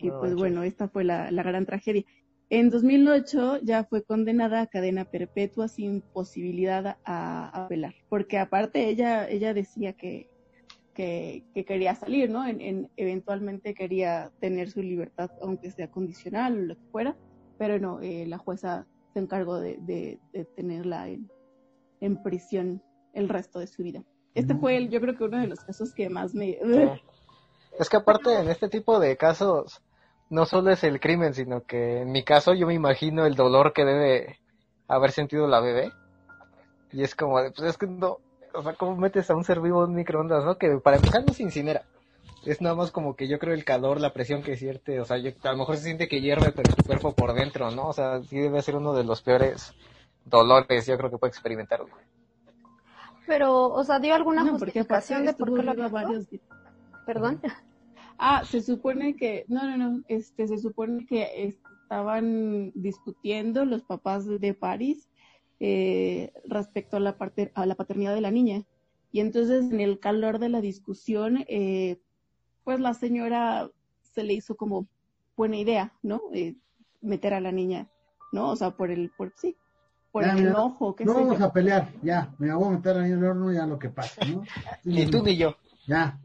[0.00, 2.04] y pues bueno, esta fue la, la gran tragedia.
[2.52, 9.28] En 2008 ya fue condenada a cadena perpetua sin posibilidad a, apelar, porque aparte ella,
[9.28, 10.28] ella decía que,
[10.94, 12.44] que, quería salir, ¿no?
[12.44, 17.16] En, eventualmente quería tener su libertad, aunque sea condicional o lo que fuera,
[17.56, 21.30] pero no, eh, la jueza se encargó de, de, tenerla en,
[22.00, 22.82] en, prisión
[23.12, 24.02] el resto de su vida.
[24.34, 26.58] Este fue, el, yo creo que uno de los casos que más me...
[27.78, 29.80] Es que aparte en este tipo de casos
[30.30, 33.72] no solo es el crimen, sino que en mi caso yo me imagino el dolor
[33.72, 34.38] que debe
[34.88, 35.92] haber sentido la bebé.
[36.92, 38.18] Y es como, pues es que no,
[38.54, 40.56] o sea, ¿cómo metes a un ser vivo en microondas, no?
[40.56, 41.82] Que para empezar no se incinera.
[42.44, 45.18] Es nada más como que yo creo el calor, la presión que siente, o sea,
[45.18, 47.88] yo, a lo mejor se siente que hierve pero tu cuerpo por dentro, ¿no?
[47.88, 49.74] O sea, sí debe ser uno de los peores
[50.24, 51.88] dolores, yo creo que puede experimentarlo.
[53.26, 56.26] Pero, o sea, ¿dio alguna justificación de por qué lo varios...
[57.04, 57.40] Perdón.
[58.22, 64.26] Ah, se supone que, no, no, no, este, se supone que estaban discutiendo los papás
[64.26, 65.08] de París
[65.58, 68.62] eh, respecto a la, parte, a la paternidad de la niña.
[69.10, 71.98] Y entonces, en el calor de la discusión, eh,
[72.62, 73.70] pues la señora
[74.02, 74.86] se le hizo como
[75.34, 76.20] buena idea, ¿no?
[76.34, 76.56] Eh,
[77.00, 77.88] meter a la niña,
[78.32, 78.50] ¿no?
[78.50, 79.56] O sea, por el, por, sí,
[80.12, 80.94] por el enojo.
[81.06, 83.50] no vamos a pelear, ya, me voy a meter a la niña en el horno,
[83.50, 84.42] ya lo que pasa, ¿no?
[84.84, 85.56] ni tú ni yo.
[85.86, 86.20] Ya,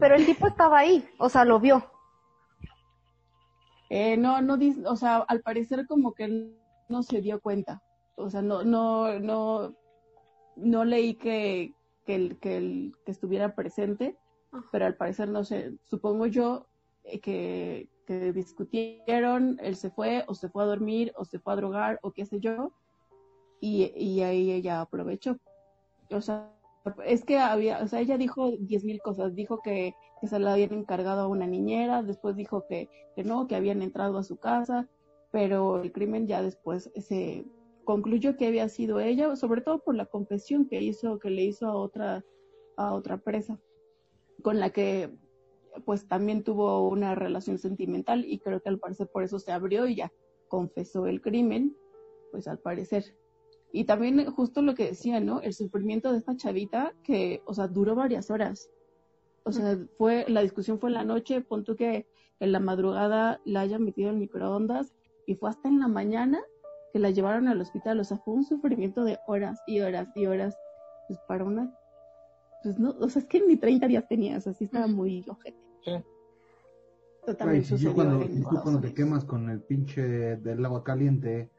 [0.00, 1.84] pero el tipo estaba ahí, o sea, lo vio.
[3.90, 6.58] Eh, no, no, o sea, al parecer como que él
[6.88, 7.82] no se dio cuenta.
[8.16, 9.74] O sea, no, no, no,
[10.56, 14.16] no leí que, que, el, que, el, que estuviera presente,
[14.70, 16.66] pero al parecer no sé, supongo yo
[17.04, 21.52] eh, que, que discutieron, él se fue, o se fue a dormir, o se fue
[21.52, 22.72] a drogar, o qué sé yo,
[23.60, 25.38] y, y ahí ella aprovechó.
[26.10, 26.53] O sea,
[27.04, 30.72] es que había, o sea, ella dijo diez mil cosas, dijo que, se la habían
[30.72, 34.88] encargado a una niñera, después dijo que, que no, que habían entrado a su casa,
[35.30, 37.44] pero el crimen ya después se
[37.84, 41.66] concluyó que había sido ella, sobre todo por la confesión que hizo, que le hizo
[41.66, 42.24] a otra,
[42.78, 43.60] a otra presa,
[44.42, 45.10] con la que
[45.84, 49.86] pues también tuvo una relación sentimental y creo que al parecer por eso se abrió
[49.86, 50.12] y ya
[50.48, 51.76] confesó el crimen,
[52.30, 53.16] pues al parecer.
[53.76, 55.40] Y también justo lo que decía, ¿no?
[55.40, 58.70] El sufrimiento de esta chavita que, o sea, duró varias horas.
[59.42, 62.06] O sea, fue, la discusión fue en la noche, punto que
[62.38, 64.94] en la madrugada la hayan metido en microondas
[65.26, 66.40] y fue hasta en la mañana
[66.92, 67.98] que la llevaron al hospital.
[67.98, 70.56] O sea, fue un sufrimiento de horas y horas y horas.
[71.08, 71.76] Pues para una,
[72.62, 75.24] pues no, o sea, es que ni 30 días tenía, o sea, sí estaba muy
[75.28, 75.58] ojete.
[75.84, 75.90] Sí.
[77.26, 77.74] Totalmente.
[77.74, 78.24] Ay, cuando,
[78.62, 81.50] cuando te quemas con el pinche del agua caliente,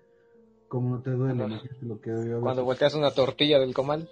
[0.67, 1.47] ¿Cómo no te duele?
[1.81, 4.09] Lo que Cuando volteas una tortilla del comal.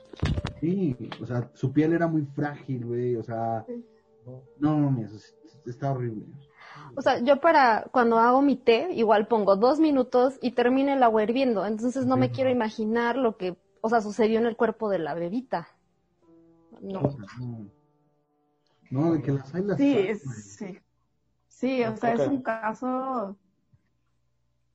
[0.61, 3.65] Sí, o sea, su piel era muy frágil, güey, o sea,
[4.59, 5.17] no, no, eso
[5.65, 6.25] está horrible.
[6.95, 11.03] O sea, yo para cuando hago mi té, igual pongo dos minutos y termina el
[11.03, 14.89] agua hirviendo, entonces no me quiero imaginar lo que, o sea, sucedió en el cuerpo
[14.89, 15.67] de la bebita.
[16.81, 17.15] No.
[18.91, 20.79] No, de que las hay las Sí, sí.
[21.47, 23.37] Sí, o sea, es un caso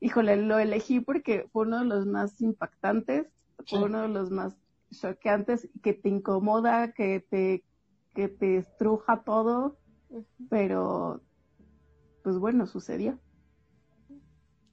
[0.00, 3.26] híjole, lo elegí porque fue uno de los más impactantes,
[3.66, 4.54] fue uno de los más
[4.90, 7.64] choqueantes, que te incomoda, que te,
[8.14, 9.78] que te estruja todo,
[10.48, 11.20] pero
[12.22, 13.18] pues bueno, sucedió.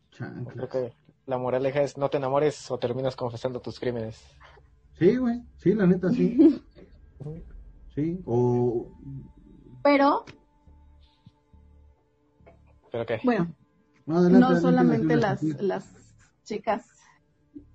[0.10, 0.94] Creo que
[1.26, 4.24] la moraleja es no te enamores o terminas confesando tus crímenes.
[4.98, 6.62] Sí, güey, sí, la neta, sí.
[7.96, 8.92] sí, o...
[9.84, 10.24] Pero...
[12.92, 13.20] ¿Pero qué?
[13.26, 13.54] Bueno,
[14.06, 15.86] no, solamente las, las
[16.44, 16.86] chicas.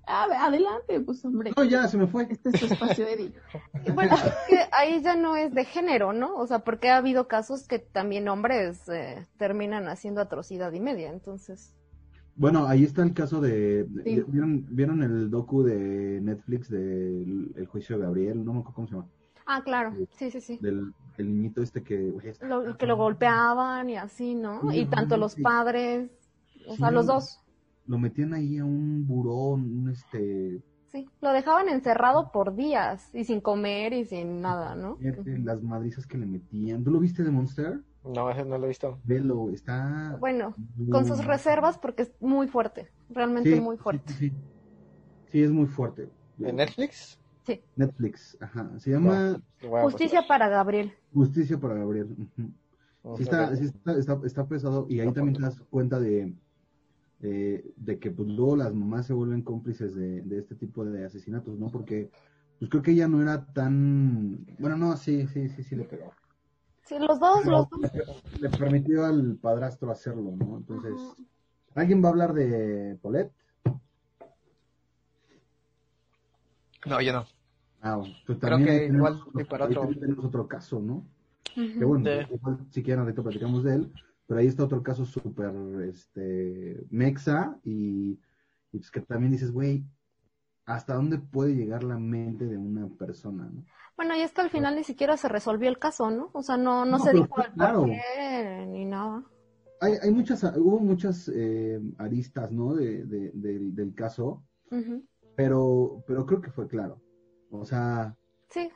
[0.05, 1.51] adelante, pues hombre.
[1.55, 2.27] No, ya se me fue.
[2.29, 3.33] Este es su espacio, Eddie.
[3.93, 4.15] bueno,
[4.47, 6.35] que ahí ya no es de género, ¿no?
[6.35, 11.11] O sea, porque ha habido casos que también hombres eh, terminan haciendo atrocidad y media,
[11.11, 11.75] entonces.
[12.35, 13.85] Bueno, ahí está el caso de,
[14.27, 18.45] ¿vieron, ¿vieron el docu de Netflix del el juicio de Gabriel?
[18.45, 19.07] No me acuerdo cómo se llama.
[19.45, 20.57] Ah, claro, sí, sí, sí.
[20.61, 22.13] Del el niñito este que...
[22.41, 24.71] Lo, que lo golpeaban y así, ¿no?
[24.73, 26.09] y tanto los padres
[26.67, 27.39] o sea, los dos.
[27.87, 30.61] Lo metían ahí a un burón, un este...
[30.91, 34.97] Sí, lo dejaban encerrado por días y sin comer y sin nada, ¿no?
[35.43, 36.83] Las madrizas que le metían.
[36.83, 37.79] ¿Tú lo viste de Monster?
[38.03, 38.99] No, ese no lo he visto.
[39.03, 40.17] Velo, está...
[40.19, 40.53] Bueno,
[40.91, 44.13] con sus reservas porque es muy fuerte, realmente Sí, muy fuerte.
[44.13, 44.35] Sí, sí,
[45.31, 46.09] sí, es muy fuerte.
[46.39, 47.21] ¿En Netflix?
[47.75, 48.71] Netflix, ajá.
[48.77, 50.93] Se llama a Justicia para Gabriel.
[51.13, 52.15] Justicia para Gabriel.
[53.17, 56.35] Sí está, sí está, está, está pesado y ahí también te das cuenta de,
[57.23, 61.05] eh, de que pues luego las mamás se vuelven cómplices de, de este tipo de
[61.05, 61.69] asesinatos, ¿no?
[61.69, 62.09] Porque
[62.59, 64.45] pues creo que ella no era tan...
[64.59, 66.13] Bueno, no, sí, sí, sí, sí le pegó.
[66.83, 68.19] Sí, los dos, Pero los dos.
[68.39, 70.57] le, permitió al padrastro hacerlo, ¿no?
[70.57, 71.15] Entonces, Ajá.
[71.75, 73.31] ¿alguien va a hablar de Paulette?
[76.85, 77.25] No, yo no.
[77.81, 79.81] Ah, pues Creo también que ahí tenemos igual otro- para otro.
[79.81, 81.05] también tenemos otro caso, ¿no?
[81.57, 81.79] Ujú.
[81.79, 82.33] Que bueno, Sí.
[82.33, 83.93] igual si quieren ahorita platicamos de él,
[84.31, 85.51] pero ahí está otro caso súper,
[85.89, 88.17] este, mexa y,
[88.71, 89.83] y pues que también dices, güey,
[90.65, 93.65] ¿hasta dónde puede llegar la mente de una persona, no?
[93.95, 96.29] Bueno, y es que al final ni siquiera se resolvió el caso, ¿no?
[96.33, 97.81] O sea, no, no, No, se pero dijo el claro.
[97.81, 99.23] por qué ni nada.
[99.81, 102.73] Hay, hay muchas, hubo muchas eh, aristas, ¿no?
[102.75, 104.43] De, de- del- del caso,
[105.35, 107.01] pero, pero creo que fue claro.
[107.51, 108.15] O sea,
[108.49, 108.71] Sí,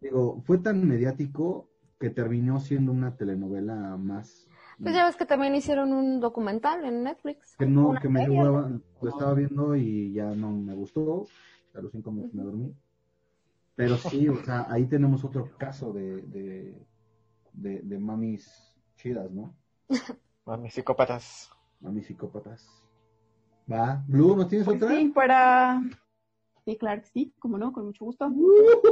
[0.00, 1.68] digo, fue tan mediático
[1.98, 4.48] que terminó siendo una telenovela más.
[4.82, 7.56] Pues ya ves que también hicieron un documental en Netflix.
[7.56, 8.70] que no, que me hueva,
[9.00, 11.26] lo estaba viendo y ya no me gustó,
[11.74, 12.74] a los cinco minutos me dormí.
[13.74, 16.74] Pero sí, o sea, ahí tenemos otro caso de, de,
[17.52, 19.54] de, de mamis chidas, ¿no?
[20.46, 21.50] Mami, psicópatas.
[21.80, 22.66] Mamis psicópatas.
[23.70, 24.96] Va, Blue, ¿no tienes Pues otra?
[24.96, 25.82] sí, para...
[26.64, 28.32] Sí, claro que sí, como no, con mucho gusto.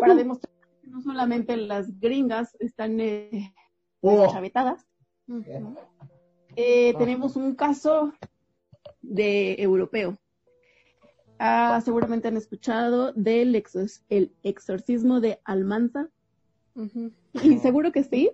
[0.01, 3.55] Para demostrar que no solamente las gringas están eh,
[4.01, 4.87] Oh, chavetadas,
[6.57, 6.99] Eh, Ah.
[6.99, 8.13] tenemos un caso
[9.03, 10.17] de europeo.
[11.39, 16.09] Ah, seguramente han escuchado del exor- el exorcismo de Almanza.
[17.43, 18.31] Y seguro que sí,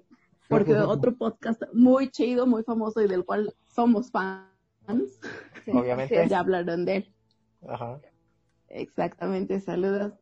[0.49, 4.49] porque otro podcast muy chido, muy famoso y del cual somos fans,
[5.65, 6.27] Sí, Obviamente.
[6.29, 7.15] ya hablaron de él.
[7.69, 8.01] Ajá.
[8.69, 10.13] Exactamente, saludos.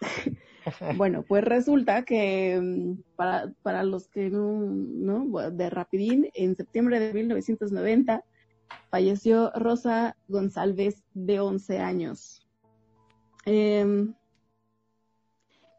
[0.96, 7.12] Bueno, pues resulta que mm, para, para los que no, de rapidín, en septiembre de
[7.12, 8.24] 1990
[8.90, 12.46] falleció Rosa González de 11 años.
[13.44, 14.14] Em,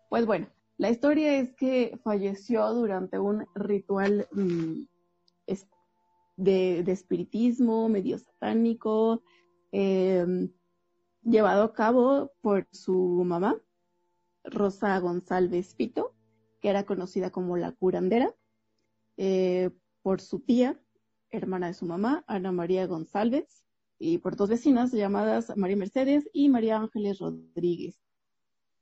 [0.10, 4.84] pues bueno, la historia es que falleció durante un ritual mm,
[6.38, 9.24] de, de espiritismo medio satánico,
[9.72, 10.52] em,
[11.24, 13.58] llevado a cabo por su mamá,
[14.46, 16.14] Rosa González Pito,
[16.62, 18.34] que era conocida como la curandera,
[19.18, 19.70] eh,
[20.02, 20.80] por su tía,
[21.32, 23.64] hermana de su mamá, Ana María González,
[23.98, 27.98] y por dos vecinas llamadas María Mercedes y María Ángeles Rodríguez.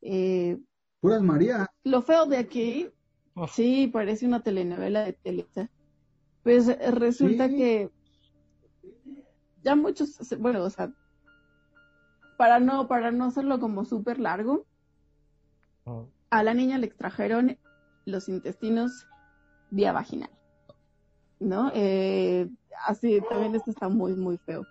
[0.02, 0.60] Eh,
[1.00, 1.68] puras María.
[1.84, 2.90] lo feo de aquí,
[3.36, 3.48] Oh.
[3.48, 5.72] sí, parece una telenovela de Televisa.
[6.44, 7.56] Pues eh, resulta Sí.
[7.56, 7.92] que
[9.64, 10.94] ya muchos, bueno, o sea,
[12.38, 14.66] para no, para no hacerlo como súper largo.
[16.30, 17.58] A la niña le extrajeron
[18.06, 19.06] los intestinos
[19.70, 20.30] vía vaginal,
[21.40, 21.72] ¿no?
[21.74, 22.50] Eh,
[22.88, 24.66] así, también esto está muy, muy feo.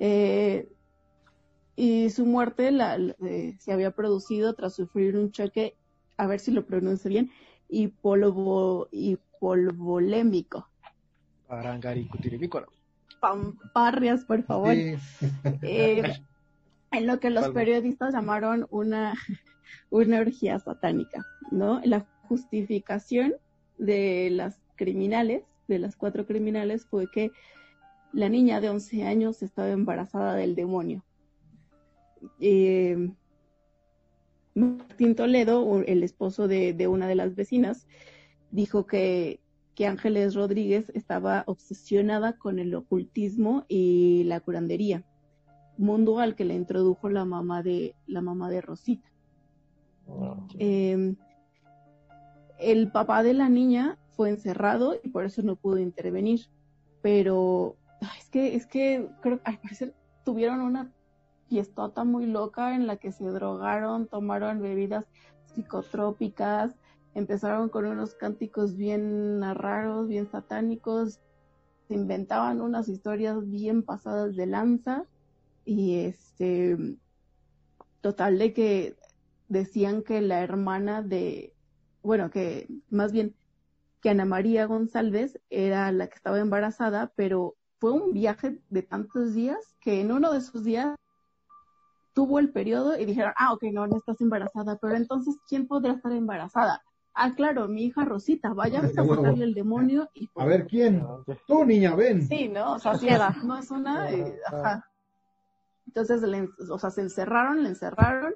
[0.00, 0.68] Eh,
[1.76, 5.76] y su muerte la, la- eh, se había producido tras sufrir un choque,
[6.16, 7.30] a ver si lo pronuncio bien,
[7.68, 10.68] hipolvo, hipolvolémico.
[13.20, 14.74] Pamparrias, por favor.
[14.74, 14.94] Sí.
[15.62, 16.02] Eh,
[16.90, 19.14] en lo que los periodistas llamaron una,
[19.90, 21.80] una orgía satánica, ¿no?
[21.84, 23.34] La justificación
[23.78, 27.30] de las criminales, de las cuatro criminales, fue que
[28.12, 31.04] la niña de 11 años estaba embarazada del demonio.
[32.40, 33.10] Eh,
[34.54, 37.86] Martín Toledo, el esposo de, de una de las vecinas,
[38.50, 39.40] dijo que,
[39.74, 45.04] que Ángeles Rodríguez estaba obsesionada con el ocultismo y la curandería
[45.78, 49.11] mundo al que le introdujo la mamá de la mamá de Rosita.
[50.58, 51.14] Eh,
[52.58, 56.48] el papá de la niña fue encerrado y por eso no pudo intervenir.
[57.00, 57.76] Pero
[58.18, 59.94] es que es que creo al parecer
[60.24, 60.92] tuvieron una
[61.48, 65.06] fiestota muy loca en la que se drogaron, tomaron bebidas
[65.54, 66.74] psicotrópicas,
[67.14, 71.20] empezaron con unos cánticos bien raros, bien satánicos,
[71.88, 75.04] se inventaban unas historias bien pasadas de lanza
[75.64, 76.96] y este
[78.00, 78.96] total de que
[79.52, 81.54] decían que la hermana de
[82.02, 83.34] bueno que más bien
[84.00, 89.34] que Ana María González era la que estaba embarazada pero fue un viaje de tantos
[89.34, 90.96] días que en uno de esos días
[92.14, 95.92] tuvo el periodo y dijeron ah ok no no estás embarazada pero entonces quién podrá
[95.94, 96.82] estar embarazada
[97.14, 101.04] ah, claro, mi hija Rosita, vayamos Ah, a sacarle el demonio y A ver, ¿quién?
[101.46, 102.22] Tú, niña, ven.
[102.22, 102.72] Sí, ¿no?
[102.72, 103.06] O sea, sí,
[103.44, 104.88] no es una, eh, ajá.
[105.86, 108.34] Entonces, le- o sea, se encerraron, le encerraron.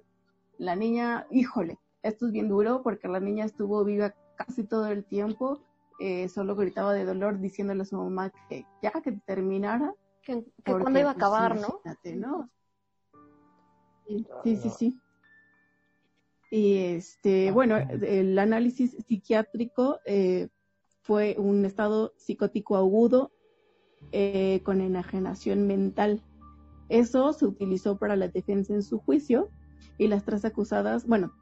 [0.58, 5.04] La niña, híjole, esto es bien duro porque la niña estuvo viva casi todo el
[5.04, 5.62] tiempo.
[5.98, 9.94] eh, solo gritaba de dolor diciéndole a su mamá que ya, que terminara.
[10.22, 11.80] Que, que porque, cuando iba a pues, acabar, ¿no?
[11.84, 12.50] imagínate, ¿no?
[14.06, 15.00] Sí, sí, sí, sí.
[16.50, 20.48] Y este, bueno, el análisis psiquiátrico eh,
[21.02, 23.32] fue un estado psicótico agudo
[24.12, 26.22] eh, con enajenación mental.
[26.88, 29.50] Eso se utilizó para la defensa en su juicio
[29.98, 31.32] y las tres acusadas, bueno,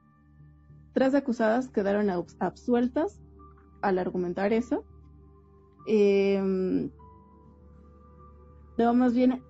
[0.92, 3.20] tres acusadas quedaron abs- absueltas
[3.82, 4.84] al argumentar eso.
[5.86, 6.90] Eh,
[8.78, 9.42] no, más bien,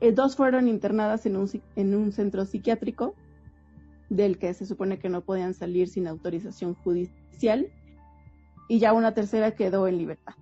[0.00, 3.14] eh, dos fueron internadas en un, en un centro psiquiátrico
[4.08, 7.66] del que se supone que no podían salir sin autorización judicial
[8.68, 10.34] y ya una tercera quedó en libertad.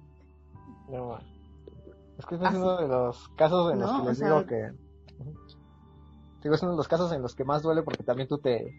[0.89, 1.19] No,
[2.19, 2.57] es que este es Así.
[2.59, 4.73] uno de los casos en los que les sea- digo que.
[6.43, 8.73] Digo, es uno de los casos en los que más duele porque también tú te.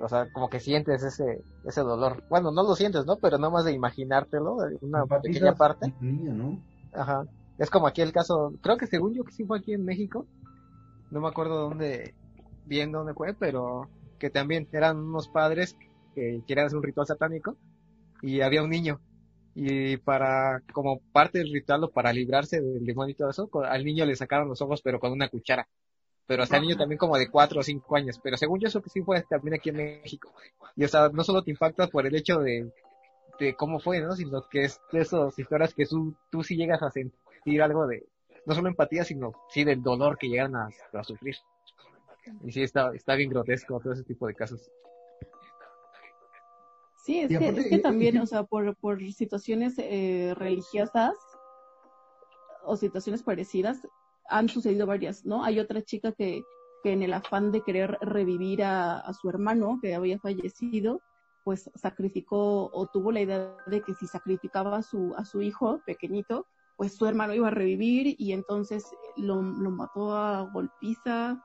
[0.00, 2.22] O sea, como que sientes ese, ese dolor.
[2.28, 3.16] Bueno, no lo sientes, ¿no?
[3.16, 5.92] Pero nada más de imaginártelo, una pequeña parte.
[7.58, 10.26] Es como aquí el caso, creo que según yo que sí fue aquí en México.
[11.10, 12.14] No me acuerdo dónde,
[12.66, 13.88] bien dónde fue, pero
[14.18, 15.76] que también eran unos padres
[16.14, 17.56] que querían hacer un ritual satánico
[18.22, 19.00] y había un niño.
[19.54, 23.84] Y para, como parte del ritual o para librarse del demonio y todo eso, al
[23.84, 25.66] niño le sacaron los ojos pero con una cuchara.
[26.28, 28.20] Pero hasta el niño también como de cuatro o cinco años.
[28.22, 30.32] Pero según yo eso que sí fue también aquí en México.
[30.76, 32.70] Y o sea, no solo te impacta por el hecho de,
[33.40, 34.14] de cómo fue, ¿no?
[34.14, 38.06] Sino que es de esas historias que tú, tú sí llegas a sentir algo de,
[38.44, 41.34] no solo empatía, sino sí del dolor que llegan a, a sufrir.
[42.44, 44.70] Y sí, está, está bien grotesco todo ese tipo de casos.
[46.96, 51.16] Sí, es que, aparte, es que también, y- o sea, por, por situaciones eh, religiosas
[52.62, 53.78] o situaciones parecidas,
[54.28, 55.44] han sucedido varias, ¿no?
[55.44, 56.42] Hay otra chica que,
[56.82, 61.00] que en el afán de querer revivir a, su hermano que había fallecido,
[61.44, 66.94] pues sacrificó o tuvo la idea de que si sacrificaba a su, hijo pequeñito, pues
[66.94, 68.84] su hermano iba a revivir y entonces
[69.16, 71.42] lo, mató a golpiza.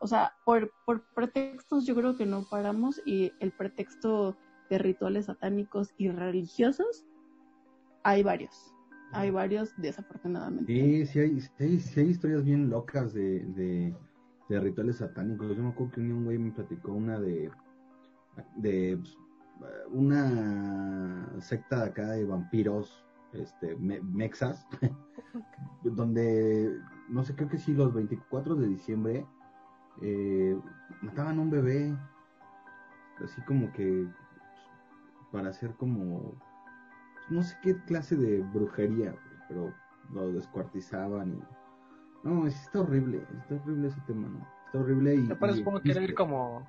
[0.00, 0.70] O sea, por
[1.14, 4.36] pretextos yo creo que no paramos y el pretexto
[4.68, 7.04] de rituales satánicos y religiosos,
[8.02, 8.75] hay varios.
[9.18, 10.72] Hay varios, desafortunadamente.
[10.72, 13.94] Sí, sí hay, sí hay, sí hay historias bien locas de, de,
[14.48, 15.56] de rituales satánicos.
[15.56, 17.50] Yo me acuerdo que un güey me platicó una de,
[18.56, 19.16] de pues,
[19.90, 24.66] una secta de acá de vampiros, este, me- mexas,
[25.82, 29.26] donde, no sé, creo que sí, los 24 de diciembre
[30.02, 30.58] eh,
[31.00, 31.96] mataban a un bebé,
[33.24, 36.34] así como que pues, para hacer como
[37.28, 39.74] no sé qué clase de brujería, güey, pero
[40.12, 41.42] lo descuartizaban y...
[42.26, 44.46] No, está horrible, está horrible ese tema, ¿no?
[44.66, 45.26] Está horrible y...
[45.28, 46.68] Pero y supongo que era ir como,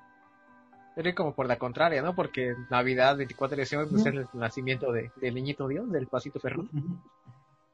[0.96, 2.14] era ir como por la contraria, ¿no?
[2.14, 4.18] Porque Navidad, 24 de diciembre, pues Ujú.
[4.18, 6.68] es el nacimiento de, del niñito Dios, del pasito perrón.
[6.72, 6.98] Ujú.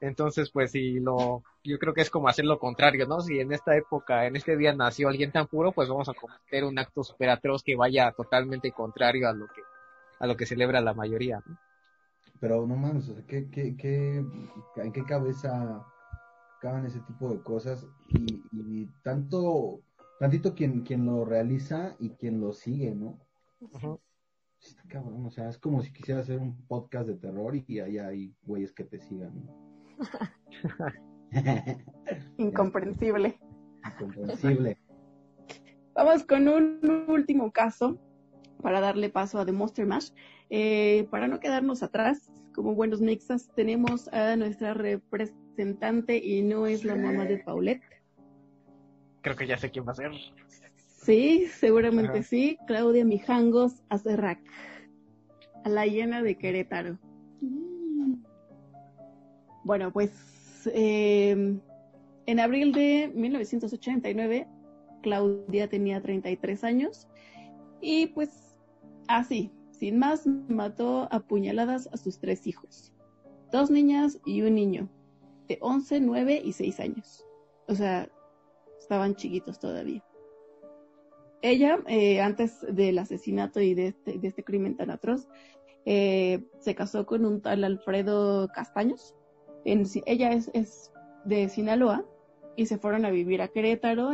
[0.01, 3.20] Entonces, pues si lo, yo creo que es como hacer lo contrario, ¿no?
[3.20, 6.64] Si en esta época, en este día nació alguien tan puro, pues vamos a cometer
[6.64, 9.62] un acto super atroz que vaya totalmente contrario a lo que,
[10.20, 11.57] a lo que celebra la mayoría, ¿no?
[12.41, 14.24] Pero no mames, o sea, ¿qué, qué, qué,
[14.76, 15.85] ¿en qué cabeza
[16.61, 17.87] caben ese tipo de cosas?
[18.09, 19.80] Y, y tanto,
[20.18, 23.18] tantito quien, quien lo realiza y quien lo sigue, ¿no?
[24.61, 27.99] Está cabrón, o sea, es como si quisiera hacer un podcast de terror y ahí
[27.99, 29.64] hay güeyes que te sigan, ¿no?
[32.39, 33.39] Incomprensible.
[33.85, 34.78] Incomprensible.
[35.95, 37.99] Vamos con un último caso
[38.62, 40.11] para darle paso a The Monster Mash.
[40.51, 46.84] Eh, para no quedarnos atrás, como buenos mixas, tenemos a nuestra representante y no es
[46.84, 47.82] la mamá de Paulette.
[49.22, 50.12] Creo que ya sé quién va a ser.
[51.03, 52.22] Sí, seguramente Ajá.
[52.22, 52.59] sí.
[52.66, 54.40] Claudia Mijangos Acerrac,
[55.64, 56.99] a la llena de Querétaro.
[57.40, 58.14] Mm.
[59.64, 60.12] Bueno, pues
[60.72, 61.59] eh,
[62.26, 64.47] en abril de 1989,
[65.03, 67.09] Claudia tenía 33 años
[67.80, 68.59] y pues
[69.09, 69.51] así,
[69.85, 72.91] sin más, mató a puñaladas a sus tres hijos,
[73.53, 74.89] dos niñas y un niño,
[75.47, 77.26] de 11, 9 y 6 años.
[77.68, 78.09] O sea,
[78.80, 80.03] estaban chiquitos todavía.
[81.43, 85.28] Ella, eh, antes del asesinato y de este, de este crimen tan atroz,
[85.85, 89.14] eh, se casó con un tal Alfredo Castaños.
[89.66, 90.93] Ella es, es
[91.26, 92.07] de Sinaloa
[92.57, 94.12] y se fueron a vivir a Querétaro,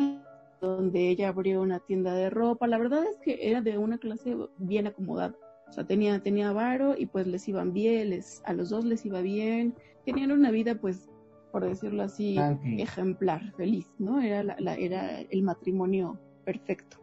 [0.61, 2.66] donde ella abrió una tienda de ropa.
[2.66, 5.37] La verdad es que era de una clase bien acomodada.
[5.71, 9.07] O sea, tenía, tenía varo y pues les iban bien, les, a los dos les
[9.07, 9.75] iba bien.
[10.05, 11.09] Tenían una vida, pues,
[11.53, 12.37] por decirlo así,
[12.77, 14.21] ejemplar, feliz, ¿no?
[14.21, 16.99] Era, la, era el matrimonio perfecto.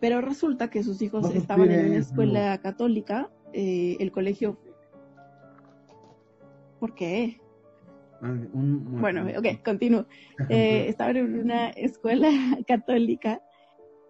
[0.00, 4.58] Pero resulta que sus hijos estaban en una escuela católica, eh, el colegio...
[6.78, 7.40] ¿Por qué?
[8.20, 10.06] Bueno, ok, continúo.
[10.48, 12.28] Eh, estaban en una escuela
[12.68, 13.40] católica,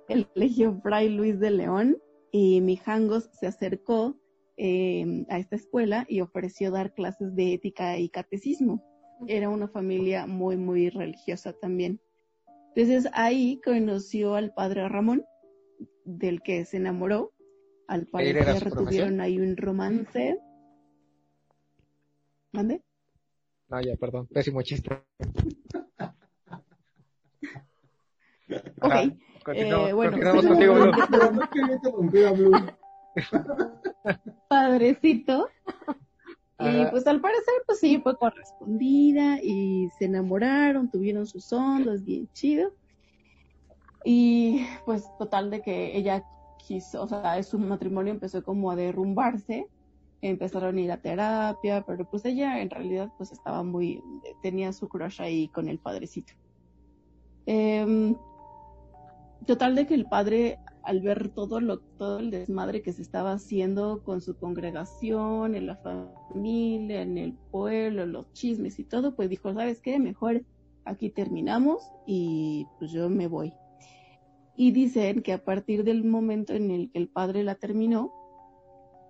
[0.09, 1.97] el colegio Fray Luis de León,
[2.39, 4.15] y Mijangos se acercó
[4.59, 8.85] em, a esta escuela y ofreció dar clases de ética y catecismo.
[9.27, 11.99] Era una familia muy, muy religiosa también.
[12.75, 15.25] Entonces ahí conoció al padre Ramón,
[16.05, 17.33] del que se enamoró.
[17.89, 20.39] Al parecer tuvieron ahí un romance.
[22.53, 22.83] ¿Mande?
[23.71, 24.91] No, ya, perdón, pésimo chiste.
[28.83, 29.17] ok.
[29.55, 30.75] Eh, bueno, contigo,
[34.49, 35.49] Padrecito.
[36.59, 42.29] Y pues al parecer, pues sí, fue correspondida y se enamoraron, tuvieron sus ondas, bien
[42.33, 42.73] chido.
[44.05, 46.25] Y pues total de que ella
[46.59, 49.67] quiso, o sea, su matrimonio empezó como a derrumbarse,
[50.23, 54.03] empezaron a ir a terapia, pero pues ella en realidad pues estaba muy,
[54.43, 56.33] tenía su crush ahí con el padrecito.
[57.47, 58.17] Eh,
[59.47, 63.33] total de que el padre al ver todo lo todo el desmadre que se estaba
[63.33, 69.29] haciendo con su congregación, en la familia, en el pueblo, los chismes y todo, pues
[69.29, 69.99] dijo, ¿sabes qué?
[69.99, 70.45] Mejor
[70.85, 73.53] aquí terminamos y pues yo me voy.
[74.57, 78.13] Y dicen que a partir del momento en el que el padre la terminó,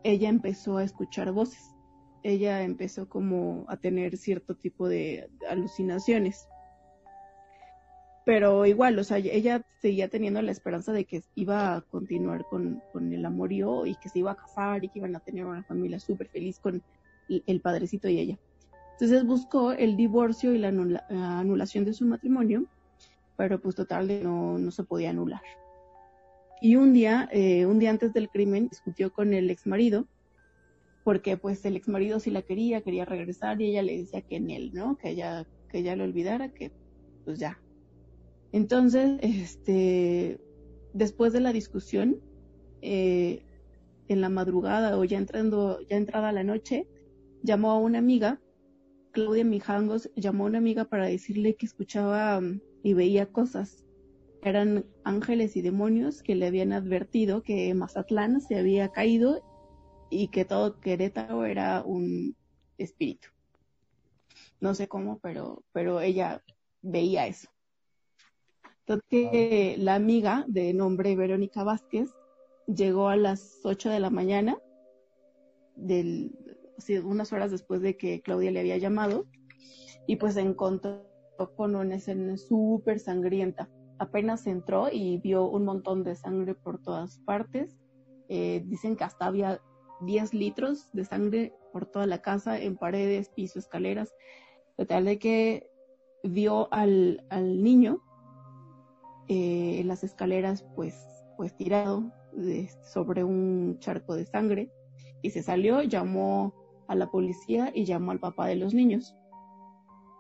[0.03, 1.75] ella empezó a escuchar voces.
[2.23, 6.49] Ella empezó como a tener cierto tipo de alucinaciones.
[8.27, 12.83] Pero igual, o sea, ella seguía teniendo la esperanza de que iba a continuar con,
[12.95, 15.99] el amorío y que se iba a casar y que iban a tener una familia
[15.99, 16.83] súper feliz con
[17.29, 18.39] el padrecito y ella.
[18.93, 22.67] Entonces buscó el divorcio y la anulación de su matrimonio
[23.37, 25.43] pero pues total no, no se podía anular.
[26.61, 30.07] Y un día, eh, un día antes del crimen, discutió con el ex marido,
[31.05, 34.37] porque pues el ex marido sí la quería, quería regresar y ella le decía que
[34.37, 34.97] en él, ¿no?
[34.97, 36.73] Que ella, que ella lo olvidara, que
[37.25, 37.61] pues ya.
[38.57, 40.41] Entonces, este,
[40.95, 42.23] después de la discusión,
[42.81, 43.45] eh,
[44.09, 46.89] en la madrugada o ya entrando, ya entrada la noche,
[47.43, 48.41] llamó a una amiga,
[49.11, 52.41] Claudia Mijangos, llamó a una amiga para decirle que escuchaba
[52.83, 53.85] y veía cosas.
[54.43, 59.43] Eran ángeles y demonios que le habían advertido que Mazatlán se había caído
[60.09, 62.35] y que todo Querétaro era un
[62.79, 63.29] espíritu.
[64.61, 66.43] No sé cómo, pero, pero ella
[66.81, 67.49] veía eso.
[68.87, 72.15] Entonces, la amiga de nombre Verónica Vázquez
[72.67, 74.59] llegó a las 8 de la mañana,
[75.75, 76.33] del,
[77.05, 79.27] unas horas después de que Claudia le había llamado,
[80.07, 81.05] y pues encontró
[81.57, 83.69] con una escena súper sangrienta.
[83.99, 87.77] Apenas entró y vio un montón de sangre por todas partes.
[88.29, 89.61] Eh, dicen que hasta había
[90.03, 94.15] 10 litros de sangre por toda la casa, en paredes, piso, escaleras.
[94.77, 95.71] Total de que
[96.23, 97.23] vio al,
[97.63, 98.03] niño
[99.29, 100.95] eh, en las escaleras pues,
[101.37, 102.13] pues tirado
[102.93, 104.71] sobre un charco de sangre
[105.23, 106.55] y se salió, llamó
[106.87, 109.17] a la policía y llamó al papá de los niños.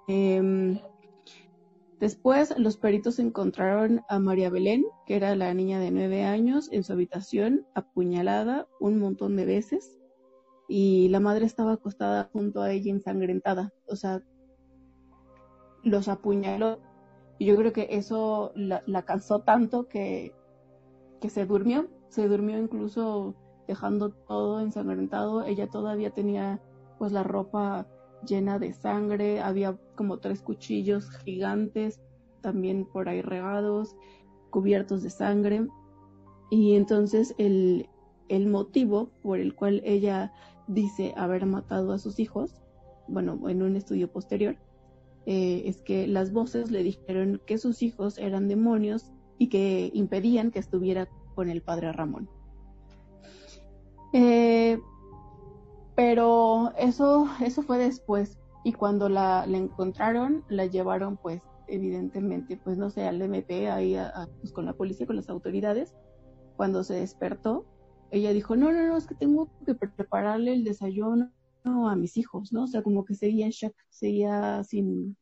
[0.09, 0.79] Em,
[1.99, 6.85] Después, los peritos encontraron a María Belén, que era la niña de nueve años, en
[6.85, 9.97] su habitación, apuñalada un montón de veces,
[10.69, 13.73] y la madre estaba acostada junto a ella ensangrentada.
[13.89, 14.23] O sea,
[15.85, 16.81] los apuñaló.
[17.39, 20.35] Y yo creo que eso la, cansó tanto que,
[21.21, 21.89] que se durmió.
[22.09, 23.35] Se durmió incluso
[23.67, 25.45] dejando todo ensangrentado.
[25.45, 26.61] Ella todavía tenía
[26.99, 27.87] pues la ropa
[28.27, 32.01] llena de sangre, había como tres cuchillos gigantes
[32.41, 33.97] también por ahí regados,
[34.51, 35.67] cubiertos de sangre.
[36.51, 37.89] Y entonces el,
[38.29, 40.33] el motivo por el cual ella
[40.69, 42.63] dice haber matado a sus hijos,
[43.09, 44.57] bueno, en un estudio posterior,
[45.27, 50.53] eh, es que las voces le dijeron que sus hijos eran demonios y que impedían
[50.53, 52.31] que estuviera con el padre Ramón.
[54.13, 54.79] Eh,
[55.97, 58.39] pero eso, eso fue después.
[58.63, 63.97] Y cuando la, encontraron, la llevaron, pues, evidentemente, pues, no sé, al MP, ahí
[64.41, 65.93] pues, con la policía, con las autoridades.
[66.57, 67.67] Cuando se despertó,
[68.13, 71.31] ella dijo, no, no, no, es que tengo que prepararle el desayuno
[71.67, 72.65] a mis hijos, ¿no?
[72.65, 75.17] O sea, como que seguía en shock, seguía sin,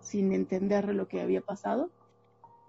[0.00, 1.90] sin entender lo que había pasado.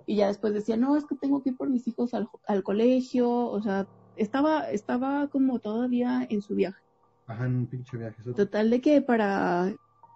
[0.06, 2.64] Y ya después decía, no, es que tengo que ir por mis hijos al, al
[2.64, 6.82] colegio, o sea, estaba, estaba como todavía en su viaje.
[7.26, 8.24] Ajá, en un pinche viaje.
[8.34, 9.74] Total de que para...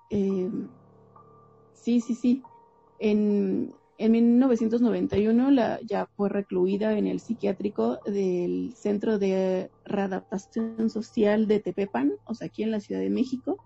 [0.10, 0.50] eh,
[1.74, 2.42] sí, sí, sí.
[3.00, 3.74] En,
[4.04, 11.60] en 1991 la, ya fue recluida en el psiquiátrico del Centro de Readaptación Social de
[11.60, 13.58] Tepepan, o sea, aquí en la Ciudad de México,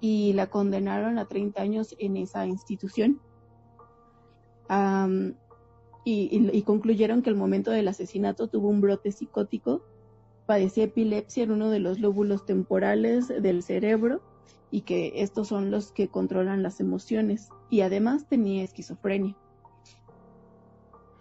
[0.00, 3.20] y la condenaron a 30 años en esa institución.
[4.68, 5.34] Am,
[6.04, 9.82] y, y- concluyeron que al momento del asesinato tuvo un brote psicótico
[10.46, 14.22] padecía epilepsia en uno de los lóbulos temporales del cerebro
[14.70, 19.36] y que estos son los que controlan las emociones y además tenía esquizofrenia.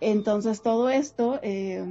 [0.01, 1.83] Entonces todo esto eh,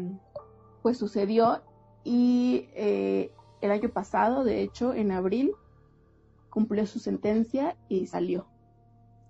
[0.83, 1.63] pues sucedió
[2.05, 5.53] y eh, el año pasado, de hecho, en abril,
[6.49, 8.47] cumplió su sentencia y salió.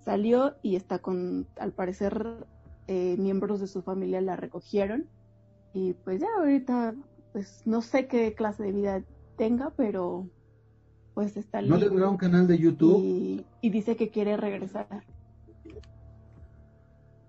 [0.04, 2.46] Salió y está con, al parecer,
[2.86, 5.08] eh, miembros de su familia la recogieron
[5.74, 6.94] y pues ya ahorita
[7.32, 9.02] pues no sé qué clase de vida
[9.36, 10.26] tenga, pero
[11.18, 11.88] pues está ¿No libre.
[11.88, 13.00] tendrá un canal de YouTube?
[13.02, 14.86] y, y dice que quiere regresar.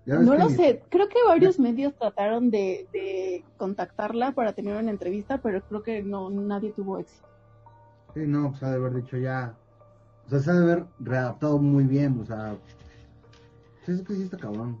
[0.06, 4.92] Ya No lo sé, creo que varios medios trataron de, de contactarla para tener una
[4.92, 7.26] entrevista, pero creo que no nadie tuvo éxito.
[8.14, 9.56] Sí, no, pues ha de haber dicho ya.
[10.26, 12.56] O sea, se ha de haber readaptado muy bien, o sea.
[13.84, 14.80] Sí, es que sí está cabrón.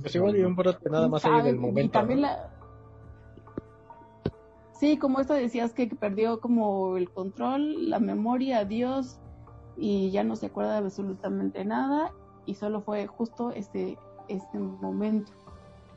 [0.00, 1.92] Pues igual y un brote nada ¿Quién más ahí del Y momento.
[1.92, 2.26] también ¿no?
[2.28, 2.50] la-
[4.78, 9.18] Sí, como esto decías que perdió como el control, la memoria, Dios,
[9.76, 12.12] y ya no se acuerda de absolutamente nada,
[12.46, 13.98] y solo fue justo este,
[14.28, 15.32] este momento.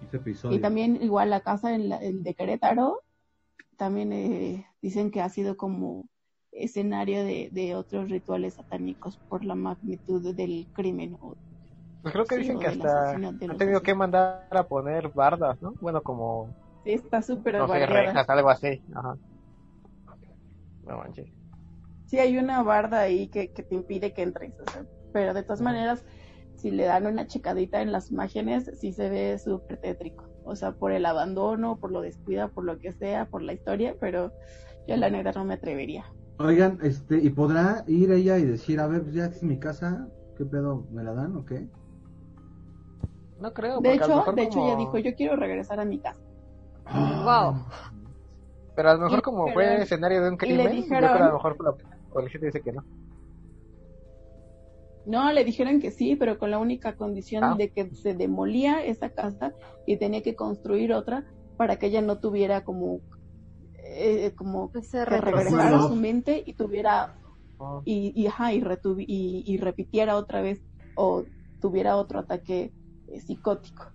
[0.04, 0.58] Este episodio.
[0.58, 3.02] Y también igual la casa en la, el de Querétaro,
[3.78, 6.06] también eh, dicen que ha sido como
[6.52, 11.18] escenario de, de otros rituales satánicos por la magnitud del crimen.
[11.22, 11.36] o-
[12.02, 15.76] Pues creo que Sí, dicen que hasta han tenido que mandar a poner bardas, ¿no?
[15.80, 16.54] Bueno, como,
[16.84, 18.82] Sí, está súper no sé, rejas, algo así.
[18.94, 19.18] Ajá.
[20.84, 21.30] No manches.
[22.06, 25.44] Sí, hay una barda ahí que, que te impide que entres, o sea, pero de
[25.44, 26.04] todas maneras,
[26.56, 30.26] si le dan una checadita en las imágenes, sí se ve súper tétrico.
[30.44, 33.96] O sea, por el abandono, por lo descuida, por lo que sea, por la historia,
[34.00, 34.34] pero
[34.88, 36.06] yo la neta no me atrevería.
[36.40, 40.08] Oigan, este, ¿y podrá ir ella y decir, a ver, ya es mi casa,
[40.38, 40.88] ¿qué pedo?
[40.92, 41.68] ¿Me la dan o qué?
[43.40, 46.22] No creo, De hecho, de hecho ella dijo, yo quiero regresar a mi casa.
[46.94, 47.56] Wow.
[48.76, 50.72] Pero a lo mejor Y- como pero- fue escenario de un y le crimen, yo
[50.84, 51.74] dijeron- creo a lo mejor la
[52.14, 52.84] policía dice que no.
[55.06, 57.56] No, le dijeron que sí, pero con la única condición Ah.
[57.58, 59.54] de que se demolía esa casa
[59.88, 61.26] y tenía que construir otra
[61.58, 63.00] para que ella no tuviera como,
[63.84, 65.22] eh, como que retroceso.
[65.22, 67.16] regresara su mente y tuviera
[67.58, 67.82] Oh.
[67.86, 70.62] y, y, ajá, y, retuvi- y, y repitiera otra vez
[70.96, 71.24] o
[71.62, 72.72] tuviera otro ataque
[73.08, 73.86] eh, psicótico.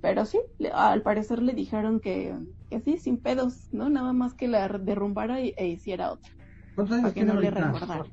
[0.00, 2.34] Pero sí, le- al parecer le dijeron que,
[2.68, 3.90] que sí, sin pedos, ¿no?
[3.90, 6.30] Nada más que la derrumbara y, e hiciera otra,
[6.74, 8.04] ¿Cuántos años para que tiene no le recordara.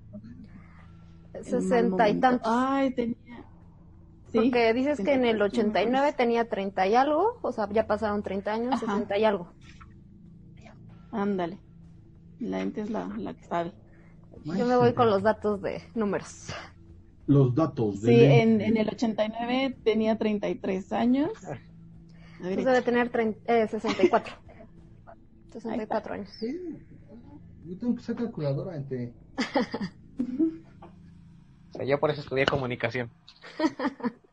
[1.44, 2.48] Sesenta y tantos.
[2.52, 3.16] Ay, tenía...
[4.32, 7.88] Sí, Porque dices que en el 63, 89 tenía 30 y algo, o sea, ya
[7.88, 8.88] pasaron 30 años, Ajá.
[8.88, 9.54] 60 y algo.
[11.12, 11.60] Ándale.
[12.40, 13.74] La gente es la, la que sabe.
[14.46, 16.48] Yo me voy con los datos de números.
[17.28, 18.00] Los datos.
[18.00, 21.32] Sí, de- en, en el 89 tenía 33 años.
[21.46, 21.50] A
[22.48, 24.34] ver, debe tener 30, eh, 64.
[25.52, 26.30] 64 años.
[26.40, 26.58] Sí.
[27.66, 29.14] Yo tengo que ser calculadora entre...
[31.70, 33.12] O sea, yo por eso estudié comunicación.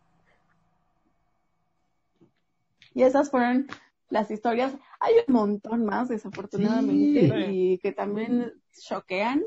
[2.96, 3.66] Y esas fueron
[4.08, 4.72] las historias.
[5.00, 7.72] Hay un montón más, desafortunadamente, Sí.
[7.72, 9.42] y que también choquean.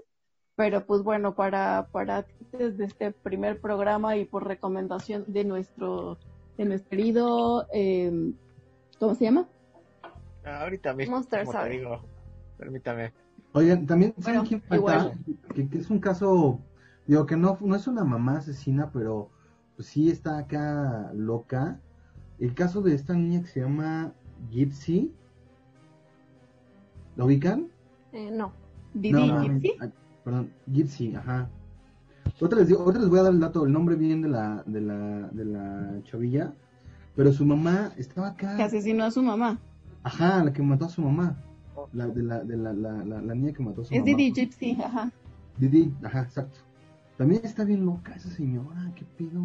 [0.58, 6.18] Pero pues bueno, para, para desde este primer programa y por recomendación de nuestro,
[6.58, 8.34] de nuestro querido, eh,
[9.00, 9.48] ¿cómo se llama?
[10.44, 11.70] Ah, ahorita mismo, Monster como te sabe.
[11.78, 12.02] digo,
[12.58, 13.14] permítame.
[13.54, 15.12] Oigan, también ¿saben quién falta?
[15.54, 16.60] Que, que es un caso,
[17.06, 19.30] digo que no, no es una mamá asesina, pero
[19.76, 21.80] pues sí está acá loca.
[22.40, 24.12] El caso de esta niña que se llama
[24.50, 25.14] Gypsy.
[27.16, 27.70] ¿La ubican?
[28.12, 28.52] Eh, no.
[28.96, 29.44] Didi No.
[29.44, 29.78] Gypsy.
[30.28, 31.48] Perdón, Gypsy, ajá.
[32.42, 34.62] Otra les, digo, otra les voy a dar el dato, el nombre bien de la,
[34.66, 36.52] de la, de la chavilla.
[37.16, 38.58] Pero su mamá estaba acá.
[38.58, 39.58] Que asesinó a su mamá.
[40.04, 41.38] Ajá, la que mató a su mamá.
[41.94, 44.06] La, de la, de la, la, la, la niña que mató a su Es mamá.
[44.06, 45.12] Didi Gypsy, ajá.
[45.56, 46.60] Didi, ajá, exacto.
[47.18, 49.42] También está bien loca esa señora, qué pido.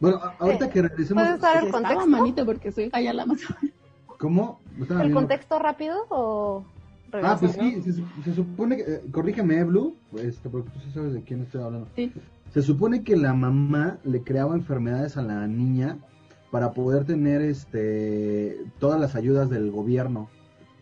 [0.00, 1.22] Bueno, ahorita Eh, que regresemos.
[1.22, 2.10] ¿puedes dar el Estaba contexto?
[2.10, 3.42] manito porque soy ya la mató.
[4.18, 4.58] ¿Cómo?
[4.76, 6.64] ¿Lo estaba ¿El contexto rápido o
[7.12, 7.92] Ah, pues sí, se,
[8.24, 8.82] se supone que.
[8.82, 11.88] eh, corrígeme, Blue, este, porque tú sí sabes de quién estoy hablando.
[11.96, 12.12] Sí.
[12.52, 15.98] Se supone que la mamá le creaba enfermedades a la niña
[16.50, 20.28] para poder tener este todas las ayudas del gobierno.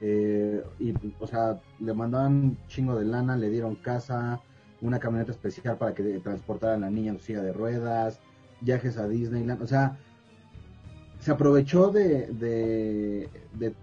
[0.01, 4.41] Eh, y, o sea, le mandaban chingo de lana, le dieron casa,
[4.81, 8.21] una camioneta especial para que transportara a la niña en silla de ruedas,
[8.61, 9.99] viajes a Disneyland, o sea,
[11.19, 13.29] se aprovechó de, de,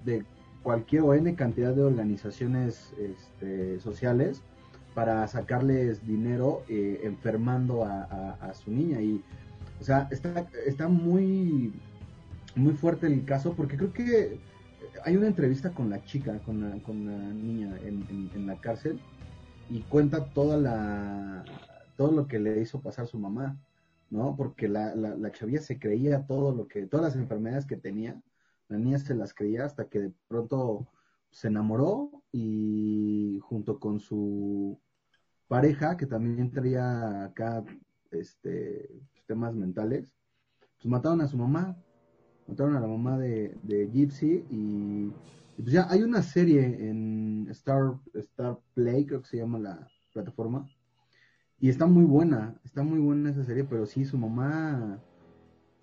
[0.05, 0.23] de,
[0.64, 4.41] cualquier o N cantidad de organizaciones este, sociales
[4.95, 9.24] para sacarles dinero eh, enfermando a, su niña y
[9.82, 11.74] o sea está, está muy
[12.55, 14.39] muy fuerte el caso porque creo que
[15.03, 18.99] hay una entrevista con la chica con la, con la niña en, en la cárcel
[19.70, 21.43] y cuenta toda la
[21.95, 23.57] todo lo que le hizo pasar su mamá,
[24.09, 24.36] ¿no?
[24.36, 28.20] Porque la, la, la chavilla se creía todo lo que, todas las enfermedades que tenía,
[28.70, 30.88] la niña se las creía hasta que de pronto
[31.30, 34.80] se enamoró y junto con su
[35.47, 37.64] pareja, que también traía acá
[38.11, 38.89] este
[39.26, 40.11] temas mentales,
[40.78, 41.78] pues mataron a su mamá,
[42.47, 45.11] mataron a la mamá de, de Gypsy y
[45.57, 50.68] pues ya hay una serie en Star, Star Play, creo que se llama la plataforma.
[51.59, 55.01] Y está muy buena, está muy buena esa serie, pero sí, su mamá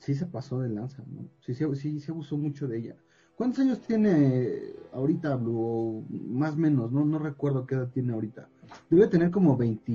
[0.00, 1.28] sí se pasó de lanza, ¿no?
[1.40, 2.96] Sí, sí, sí se abusó mucho de ella.
[3.36, 6.04] ¿Cuántos años tiene ahorita Blue?
[6.10, 8.48] Más o menos, no, no recuerdo qué edad tiene ahorita.
[8.90, 9.92] Debe tener como 20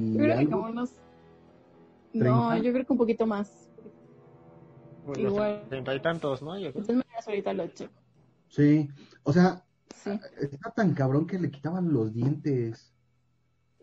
[2.14, 3.70] No, yo creo que un poquito más.
[5.16, 5.64] Igual.
[5.70, 6.58] Treinta y tantos, ¿no?
[6.58, 7.02] Yo creo.
[7.28, 7.66] ahorita lo
[8.48, 8.90] Sí,
[9.24, 9.64] o sea,
[10.40, 12.94] está tan cabrón que le quitaban los dientes.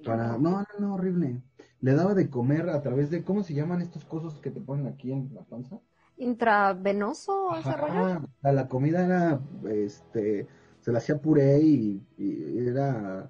[0.05, 1.41] Para, no, no, no, horrible.
[1.81, 4.89] Le daba de comer a través de, ¿cómo se llaman estos cosas que te ponen
[4.89, 5.81] aquí en la panza?
[6.23, 8.21] Intravenoso, ese rollo.
[8.43, 10.47] La, comida era, este,
[10.81, 13.27] se la hacía puré y, era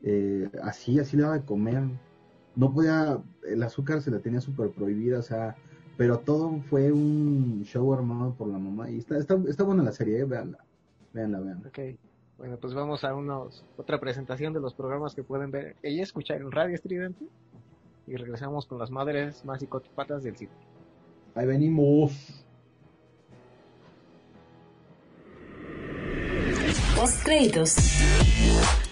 [0.00, 1.82] eh, así, así le daba de comer.
[2.54, 5.56] No podía, el azúcar se la tenía súper prohibida, o sea,
[5.96, 8.88] pero todo fue un show armado por la mamá.
[8.90, 10.58] Y está, está, está buena la serie, eh, véanla.
[11.12, 11.68] Véanla, véanla.
[11.68, 11.78] Ok.
[12.38, 16.40] Bueno, pues vamos a unos, otra presentación de los programas que pueden ver y escuchar
[16.40, 17.26] en Radio Estridente.
[18.06, 20.73] Y regresamos con las madres más psicópatas del sitio.
[21.36, 22.12] Ahí venimos.
[26.94, 27.76] Post créditos.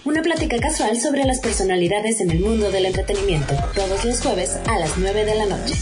[0.03, 3.53] Una plática casual sobre las personalidades en el mundo del entretenimiento.
[3.73, 5.73] Todos los jueves a las 9 de la noche.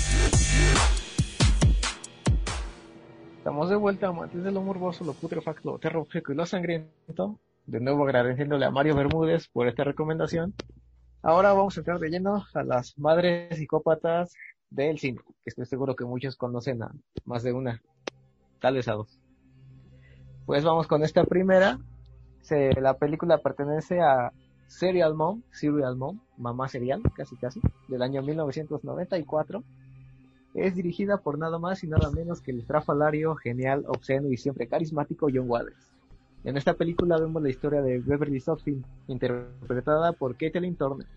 [3.39, 7.39] Estamos de vuelta, amantes de lo morboso, lo putrefacto, lo terrorífico y lo sangriento.
[7.65, 10.53] De nuevo agradeciéndole a Mario Bermúdez por esta recomendación.
[11.23, 14.33] Ahora vamos a entrar de lleno a las madres psicópatas
[14.71, 16.91] del cine, que estoy seguro que muchos conocen a
[17.25, 17.81] más de una,
[18.59, 19.19] tal vez a dos.
[20.47, 21.77] Pues vamos con esta primera.
[22.41, 24.33] Se, la película pertenece a
[24.65, 29.63] Serial Mom, Serial Mom, Mamá Serial, casi casi, del año 1994
[30.53, 34.67] es dirigida por nada más y nada menos que el estrafalario, genial, obsceno y siempre
[34.67, 35.91] carismático John Waters.
[36.43, 41.07] En esta película vemos la historia de Beverly Softfield, interpretada por Caitlin Turner.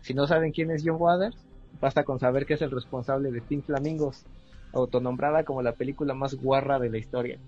[0.00, 1.36] Si no saben quién es John Waters,
[1.80, 4.24] basta con saber que es el responsable de Pink Flamingos,
[4.72, 7.38] autonombrada como la película más guarra de la historia.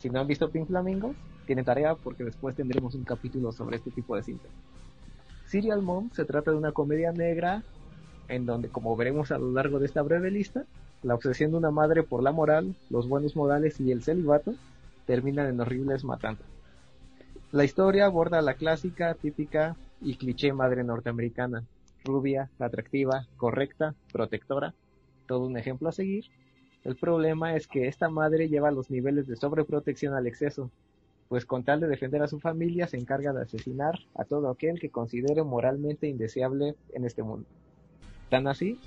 [0.00, 1.16] Si no han visto Pink Flamingos,
[1.46, 4.50] tienen tarea porque después tendremos un capítulo sobre este tipo de cintas.
[5.46, 7.62] Serial Mom se trata de una comedia negra
[8.28, 10.64] en donde, como veremos a lo largo de esta breve lista,
[11.02, 14.54] la obsesión de una madre por la moral, los buenos modales y el celibato
[15.06, 16.46] terminan en horribles matanzas.
[17.50, 21.64] La historia aborda la clásica, típica y cliché madre norteamericana,
[22.04, 24.74] rubia, atractiva, correcta, protectora,
[25.26, 26.26] todo un ejemplo a seguir.
[26.84, 30.70] El problema es que esta madre lleva los niveles de sobreprotección al exceso,
[31.28, 34.80] pues con tal de defender a su familia se encarga de asesinar a todo aquel
[34.80, 37.46] que considere moralmente indeseable en este mundo.
[38.30, 38.78] Tan así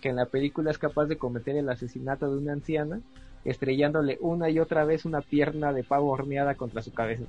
[0.00, 3.00] que en la película es capaz de cometer el asesinato de una anciana,
[3.44, 7.24] estrellándole una y otra vez una pierna de pavo horneada contra su cabeza.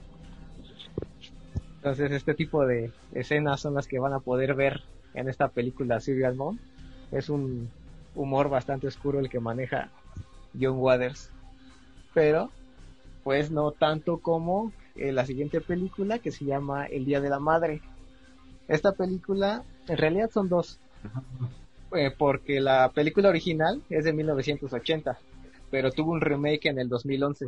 [1.77, 4.81] Entonces este tipo de escenas son las que van a poder ver
[5.13, 6.57] en esta película Serial Mom.
[7.11, 7.69] Es un
[8.15, 9.89] humor bastante oscuro el que maneja
[10.59, 11.29] John Waters.
[12.13, 12.49] Pero,
[13.23, 17.39] pues no tanto como en la siguiente película que se llama El Día de la
[17.39, 17.81] Madre.
[18.67, 20.79] Esta película, en realidad son dos.
[21.91, 25.17] Eh, porque la película original es de 1980,
[25.71, 27.47] pero tuvo un remake en el 2011.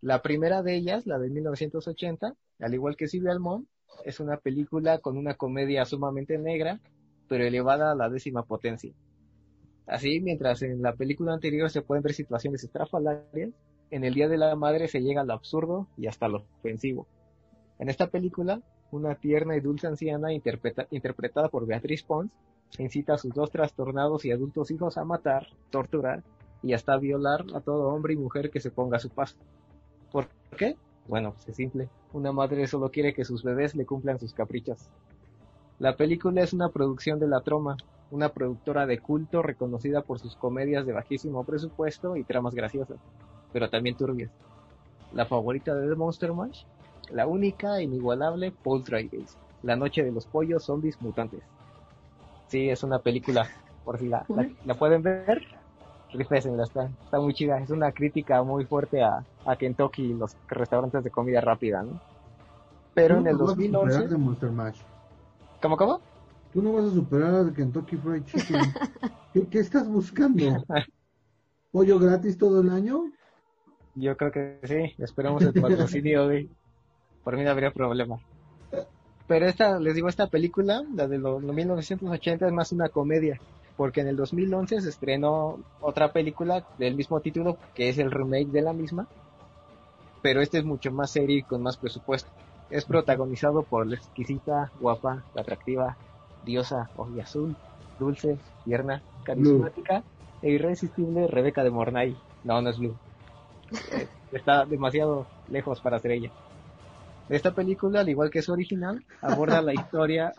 [0.00, 3.66] La primera de ellas, la de 1980, al igual que Silvia Almond,
[4.04, 6.80] es una película con una comedia sumamente negra,
[7.28, 8.92] pero elevada a la décima potencia.
[9.86, 13.50] Así, mientras en la película anterior se pueden ver situaciones estrafalarias,
[13.90, 17.08] en el Día de la Madre se llega a lo absurdo y hasta lo ofensivo.
[17.78, 18.60] En esta película,
[18.92, 22.30] una tierna y dulce anciana interpretada por Beatriz Pons
[22.78, 26.22] incita a sus dos trastornados y adultos hijos a matar, torturar
[26.62, 29.36] y hasta violar a todo hombre y mujer que se ponga a su paso.
[30.12, 30.76] ¿Por qué?
[31.06, 31.88] Bueno, pues es simple.
[32.12, 34.88] Una madre solo quiere que sus bebés le cumplan sus caprichos.
[35.78, 37.76] La película es una producción de La Troma,
[38.10, 42.98] una productora de culto reconocida por sus comedias de bajísimo presupuesto y tramas graciosas,
[43.52, 44.30] pero también turbias.
[45.12, 46.64] La favorita de The Monster Mash,
[47.10, 51.42] la única e inigualable Poltergeist, La Noche de los Pollos Zombies Mutantes.
[52.48, 53.48] Sí, es una película,
[53.84, 55.42] por si la, la, la pueden ver,
[56.18, 56.36] está,
[57.04, 57.58] está muy chida.
[57.58, 62.00] Es una crítica muy fuerte a, a Kentucky y los restaurantes de comida rápida, ¿no?
[62.94, 64.08] Pero en el Tú no vas a superar 2011...
[64.08, 64.80] de Monster Mash.
[65.62, 66.00] ¿Cómo, cómo?
[66.52, 68.60] Tú no vas a superar a Kentucky Fried Chicken.
[69.32, 70.44] ¿Qué, qué estás buscando?
[71.70, 73.04] ¿Pollo gratis todo el año?
[73.94, 76.48] Yo creo que sí, esperamos el patrocinio de...
[77.22, 78.18] Por mí no habría problema.
[79.28, 83.38] Pero esta, les digo, esta película, la de los 1980, es más una comedia,
[83.80, 88.48] porque en el 2011 se estrenó otra película del mismo título, que es el remake
[88.48, 89.08] de la misma,
[90.20, 92.28] pero este es mucho más serio y con más presupuesto.
[92.68, 95.96] Es protagonizado por la exquisita, guapa, atractiva,
[96.44, 96.90] diosa,
[97.22, 97.56] azul,
[97.98, 100.02] dulce, tierna, carismática
[100.42, 102.14] e irresistible Rebeca de Mornay.
[102.44, 102.96] No, no es Blue.
[103.92, 106.30] Eh, Está demasiado lejos para ser ella.
[107.30, 110.34] Esta película, al igual que su original, aborda la historia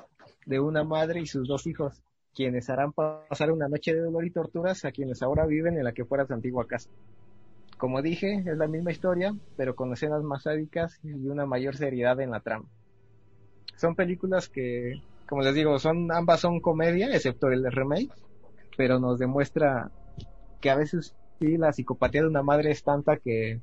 [0.46, 2.04] de una madre y sus dos hijos,
[2.34, 5.92] quienes harán pasar una noche de dolor y torturas a quienes ahora viven en la
[5.92, 6.90] que fuera su antigua casa.
[7.78, 12.20] Como dije, es la misma historia, pero con escenas más sádicas y una mayor seriedad
[12.22, 12.66] en la trama.
[13.76, 18.12] Son películas que, como les digo, son ambas son comedia, excepto el remake,
[18.78, 19.90] pero nos demuestra
[20.60, 23.60] que a veces sí la psicopatía de una madre es tanta que,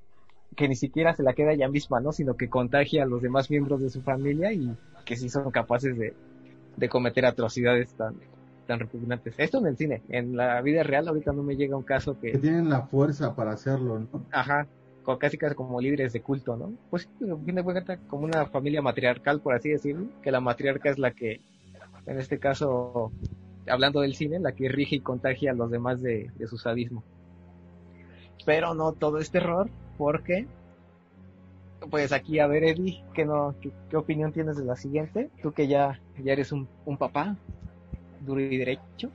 [0.57, 2.11] que ni siquiera se la queda ella misma, ¿no?
[2.11, 5.97] Sino que contagia a los demás miembros de su familia y que sí son capaces
[5.97, 6.15] de,
[6.77, 8.17] de cometer atrocidades tan,
[8.69, 9.35] tan repugnantes.
[9.39, 12.33] Esto en el cine, en la vida real ahorita no me llega un caso Que
[12.33, 14.27] que, tienen la fuerza para hacerlo, ¿no?
[14.31, 14.69] ajá,
[15.19, 16.75] casi casi como líderes de culto, ¿no?
[16.91, 20.91] Pues en fin de cuentas como una familia matriarcal, por así decirlo, que la matriarca
[20.91, 21.41] es la que,
[22.05, 23.11] en este caso,
[23.67, 27.03] hablando del cine, la que rige y contagia a los demás de, de su sadismo.
[28.45, 30.47] Pero no todo es terror, porque,
[31.91, 35.31] pues aquí a ver Eddie, ¿qué, no, qué, qué opinión tienes de la siguiente?
[35.43, 37.35] Tú que ya, ya eres un, un papá
[38.21, 39.11] duro y derecho.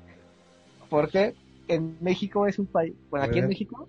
[0.90, 1.34] Porque
[1.68, 3.48] en México es un país, bueno, aquí en.
[3.48, 3.88] México,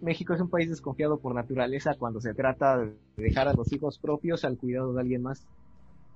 [0.00, 3.98] México es un país desconfiado por naturaleza cuando se trata de dejar a los hijos
[3.98, 5.46] propios al cuidado de alguien más.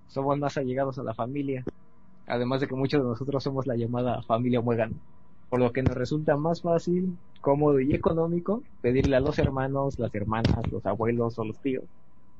[0.09, 1.65] Somos más allegados a la familia,
[2.27, 4.95] además de que muchos de nosotros somos la llamada familia muégano,
[5.51, 10.15] por lo que nos resulta más fácil, cómodo y económico pedirle a los hermanos, las
[10.15, 11.85] hermanas, los abuelos o los tíos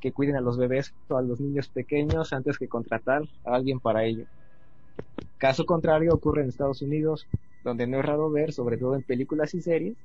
[0.05, 3.81] que cuiden a los bebés o a los niños pequeños antes que contratar a alguien
[3.81, 4.27] para ello.
[5.39, 7.27] Caso contrario ocurre en Estados Unidos,
[7.63, 9.97] donde no es raro ver, sobre todo en películas y series,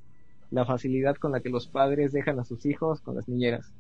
[0.51, 3.73] la facilidad con la que los padres dejan a sus hijos con las niñeras.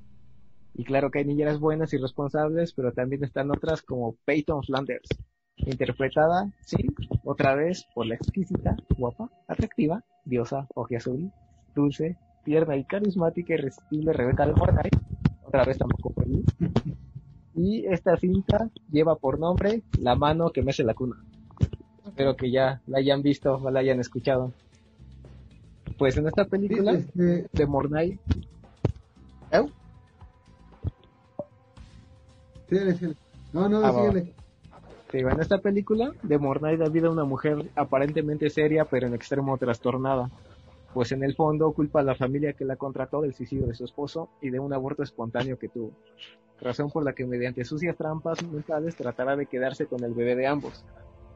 [0.75, 5.09] Y claro que hay niñeras buenas y responsables, pero también están otras como Peyton Flanders,
[5.57, 6.77] interpretada, sí,
[7.23, 11.31] otra vez por la exquisita, guapa, atractiva, diosa, azul,
[11.75, 14.53] dulce, tierna y carismática y irresistible Rebeca de
[15.43, 16.43] otra vez tampoco mí.
[17.61, 21.17] Y esta cinta lleva por nombre La mano que mece la cuna.
[22.07, 24.53] Espero que ya la hayan visto o la hayan escuchado.
[25.97, 28.17] Pues en esta película Este, de Mornay.
[29.51, 29.65] ¿Eh?
[32.69, 33.15] síguele.
[33.51, 34.33] No, no, Ah, síguele.
[35.11, 39.15] Sí, en esta película de Mornay da vida a una mujer aparentemente seria pero en
[39.15, 40.31] extremo trastornada.
[40.93, 43.83] Pues en el fondo culpa a la familia que la contrató del suicidio de su
[43.83, 45.91] esposo y de un aborto espontáneo que tuvo.
[46.61, 50.47] Razón por la que mediante sucias trampas mentales tratará de quedarse con el bebé de
[50.47, 50.83] ambos,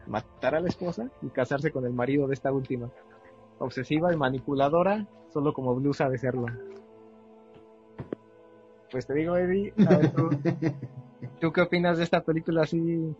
[0.05, 2.89] matar a la esposa y casarse con el marido de esta última.
[3.59, 6.47] Obsesiva y manipuladora, solo como Blue sabe serlo.
[8.91, 10.29] Pues te digo, Eddie, a ver, tú,
[11.39, 13.15] ¿tú qué opinas de esta película así?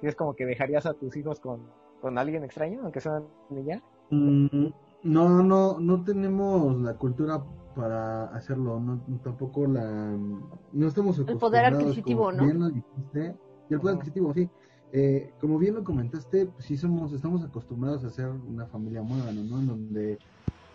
[0.00, 1.60] ¿Sí es como que dejarías a tus hijos con,
[2.00, 3.82] con alguien extraño, aunque sea una niña?
[4.10, 4.66] Mm,
[5.02, 7.42] No, no, no tenemos la cultura
[7.74, 10.16] para hacerlo, no, tampoco la,
[10.72, 12.44] no estamos El poder adquisitivo, ¿no?
[12.44, 13.36] Bien lo dijiste,
[13.70, 14.50] y el poder adquisitivo, sí.
[14.92, 19.44] Eh, como bien lo comentaste, pues sí somos, estamos acostumbrados a ser una familia muégano,
[19.44, 19.60] ¿no?
[19.60, 20.18] En donde,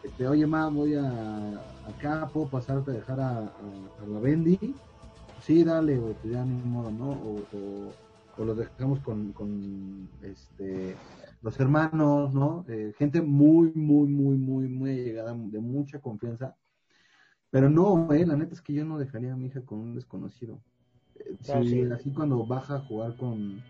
[0.03, 1.59] este, oye, ma, voy a
[1.89, 4.73] acá, puedo pasarte a dejar a, a, a la Bendy,
[5.41, 7.09] sí, dale, o ya ni modo, ¿no?
[7.09, 10.95] O, o, o los dejamos con, con este
[11.43, 12.65] los hermanos, ¿no?
[12.69, 16.57] Eh, gente muy, muy, muy, muy, muy allegada, de mucha confianza.
[17.51, 19.95] Pero no, eh, la neta es que yo no dejaría a mi hija con un
[19.95, 20.61] desconocido.
[21.15, 21.81] Eh, Ah, sí, sí.
[21.91, 23.65] así cuando baja a jugar con,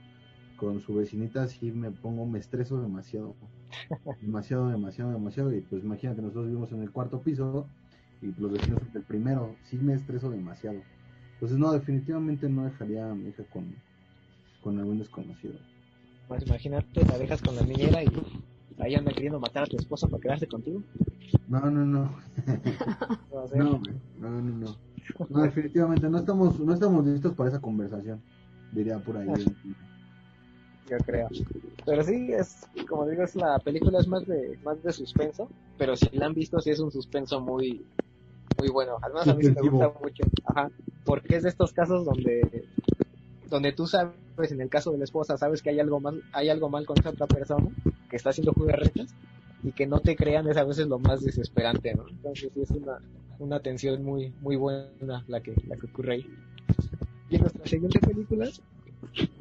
[0.57, 3.35] con su vecinita, sí me pongo, me estreso demasiado.
[4.21, 5.53] Demasiado, demasiado, demasiado.
[5.53, 7.67] Y pues imagínate, nosotros vivimos en el cuarto piso
[8.21, 9.57] y los vecinos en el primero.
[9.63, 10.85] Sí me estreso demasiado.
[11.35, 13.83] Entonces, no, definitivamente no dejaría a mi hija con,
[14.61, 15.59] con algún desconocido.
[16.27, 18.09] Pues imagínate, la dejas con la niñera y
[18.79, 20.81] ahí anda queriendo matar a tu esposo para quedarse contigo.
[21.47, 22.15] No, no, no.
[23.55, 23.79] No,
[24.19, 24.77] no, no, no.
[25.29, 28.21] No, definitivamente no estamos, no estamos listos para esa conversación.
[28.71, 29.27] Diría por ahí.
[30.89, 31.27] yo creo.
[31.85, 35.95] Pero sí, es, como digo, es la película es más de, más de suspenso, pero
[35.95, 37.85] si la han visto, sí es un suspenso muy,
[38.57, 38.97] muy bueno.
[39.07, 40.23] Menos a mí me gusta mucho.
[40.45, 40.71] Ajá.
[41.03, 42.65] Porque es de estos casos donde,
[43.49, 46.49] donde tú sabes, en el caso de la esposa, sabes que hay algo mal, hay
[46.49, 47.69] algo mal con esa otra persona,
[48.09, 49.13] que está haciendo jugarretas,
[49.63, 52.07] y que no te crean es a veces lo más desesperante, ¿no?
[52.07, 52.99] Entonces sí es una,
[53.39, 56.27] una tensión muy, muy buena la que, la que ocurre ahí.
[57.29, 58.49] Y en nuestra siguiente película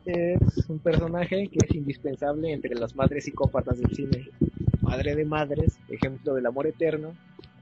[0.07, 4.29] es un personaje que es indispensable entre las madres psicópatas del cine.
[4.81, 7.15] Madre de madres, ejemplo del amor eterno,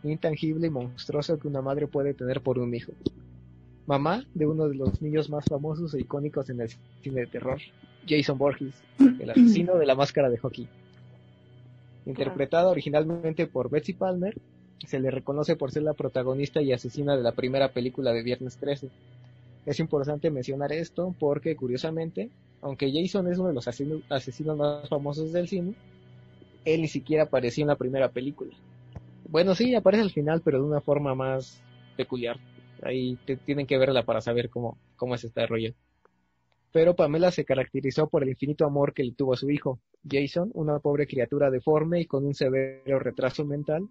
[0.03, 2.93] intangible y monstruoso que una madre puede tener por un hijo.
[3.91, 6.69] Mamá de uno de los niños más famosos e icónicos en el
[7.03, 7.59] cine de terror,
[8.09, 8.81] Jason Voorhees,
[9.19, 10.69] el asesino de la máscara de hockey.
[12.07, 14.33] Interpretada originalmente por Betsy Palmer,
[14.87, 18.59] se le reconoce por ser la protagonista y asesina de la primera película de Viernes
[18.59, 18.91] 13.
[19.67, 22.31] Es importante mencionar esto porque, curiosamente,
[22.63, 25.75] aunque Jason es uno de los asesino- asesinos más famosos del cine,
[26.65, 28.55] él ni siquiera apareció en la primera película.
[29.29, 31.61] Bueno, sí, aparece al final, pero de una forma más
[31.97, 32.37] peculiar.
[32.83, 35.75] Ahí te- tienen que verla para saber cómo, cómo es este rollo.
[36.73, 40.51] Pero Pamela se caracterizó por el infinito amor que le tuvo a su hijo, Jason,
[40.55, 43.89] una pobre criatura deforme y con un severo retraso mental,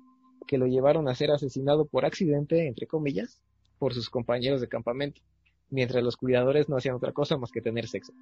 [0.47, 3.41] que lo llevaron a ser asesinado por accidente, entre comillas,
[3.77, 5.21] por sus compañeros de campamento
[5.69, 8.13] mientras los cuidadores no hacían otra cosa más que tener sexo.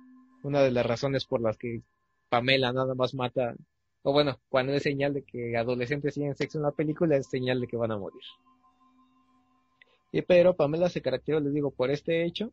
[0.44, 1.82] Una de las razones por las que
[2.30, 3.56] Pamela nada más mata,
[4.04, 7.62] o bueno, cuando es señal de que adolescentes tienen sexo en la película, es señal
[7.62, 8.22] de que van a morir.
[10.12, 12.52] Y pero Pamela se caracterizó, les digo, por este hecho,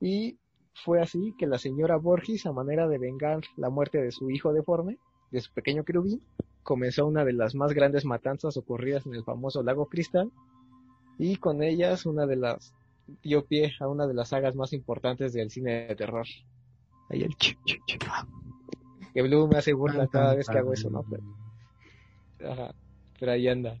[0.00, 0.38] y
[0.74, 4.52] fue así que la señora Borges, a manera de vengar la muerte de su hijo
[4.52, 4.98] deforme,
[5.30, 6.22] de su pequeño querubín,
[6.62, 10.30] comenzó una de las más grandes matanzas ocurridas en el famoso lago Cristal,
[11.18, 12.74] y con ellas una de las
[13.22, 16.26] dio pie a una de las sagas más importantes del cine de terror.
[17.08, 17.56] Ahí el chu.
[19.14, 21.04] Que Blue me hace burla cada vez que hago eso, ¿no?
[21.08, 22.74] Pero, ajá,
[23.18, 23.80] pero ahí anda.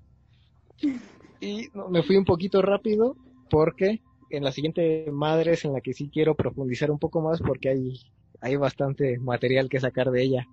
[1.40, 3.16] Y no, me fui un poquito rápido
[3.50, 7.40] porque en la siguiente madre es en la que sí quiero profundizar un poco más
[7.40, 8.00] porque hay,
[8.40, 10.48] hay bastante material que sacar de ella.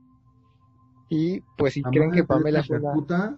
[1.09, 3.37] Y pues si creen que Pamela fue una, Calcuta,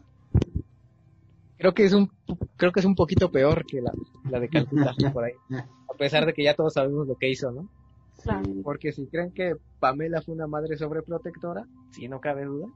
[1.58, 2.10] creo que es un
[2.56, 3.92] creo que es un poquito peor que la,
[4.30, 5.34] la de Calcuta por ahí.
[5.50, 7.70] A pesar de que ya todos sabemos lo que hizo no
[8.18, 8.62] sí.
[8.64, 12.68] porque si creen que Pamela fue una madre sobreprotectora sí no cabe duda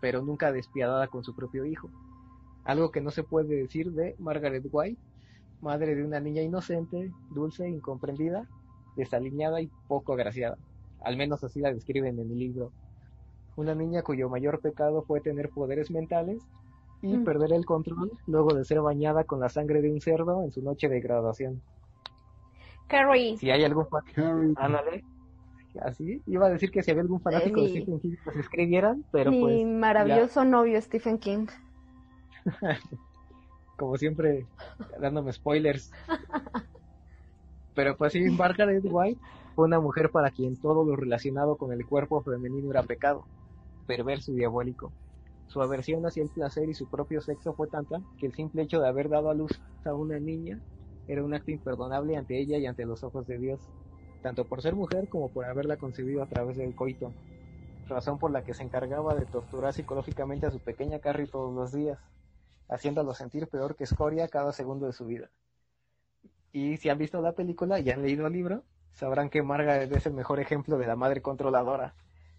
[0.00, 1.90] pero nunca despiadada con su propio hijo
[2.68, 5.00] algo que no se puede decir de Margaret White
[5.60, 8.46] madre de una niña inocente dulce incomprendida
[8.94, 10.56] desaliñada y poco agraciada
[11.00, 12.72] al menos así la describen en el libro
[13.56, 16.42] una niña cuyo mayor pecado fue tener poderes mentales
[17.00, 17.24] y Mm.
[17.24, 20.62] perder el control luego de ser bañada con la sangre de un cerdo en su
[20.62, 21.62] noche de graduación.
[22.88, 23.36] Carrie.
[23.38, 24.02] Si hay algún fan,
[24.56, 25.04] ándale,
[25.80, 29.04] así, iba a decir que si había algún fanático de mi- Stephen King, pues escribieran,
[29.12, 31.46] pero Mi pues, maravilloso novio Stephen King.
[33.76, 34.46] como siempre,
[35.00, 35.90] dándome spoilers.
[37.74, 39.20] Pero pues sí, Margaret White
[39.54, 43.24] fue una mujer para quien todo lo relacionado con el cuerpo femenino era pecado,
[43.86, 44.92] perverso y diabólico.
[45.46, 48.80] Su aversión hacia el placer y su propio sexo fue tanta que el simple hecho
[48.80, 50.60] de haber dado a luz a una niña
[51.06, 53.60] era un acto imperdonable ante ella y ante los ojos de Dios,
[54.22, 57.14] tanto por ser mujer como por haberla concebido a través del coito,
[57.88, 61.72] razón por la que se encargaba de torturar psicológicamente a su pequeña Carrie todos los
[61.72, 61.98] días,
[62.68, 65.30] haciéndolo sentir peor que escoria cada segundo de su vida.
[66.52, 68.62] Y si han visto la película y han leído el libro,
[68.92, 71.94] sabrán que Margaret es el mejor ejemplo de la madre controladora,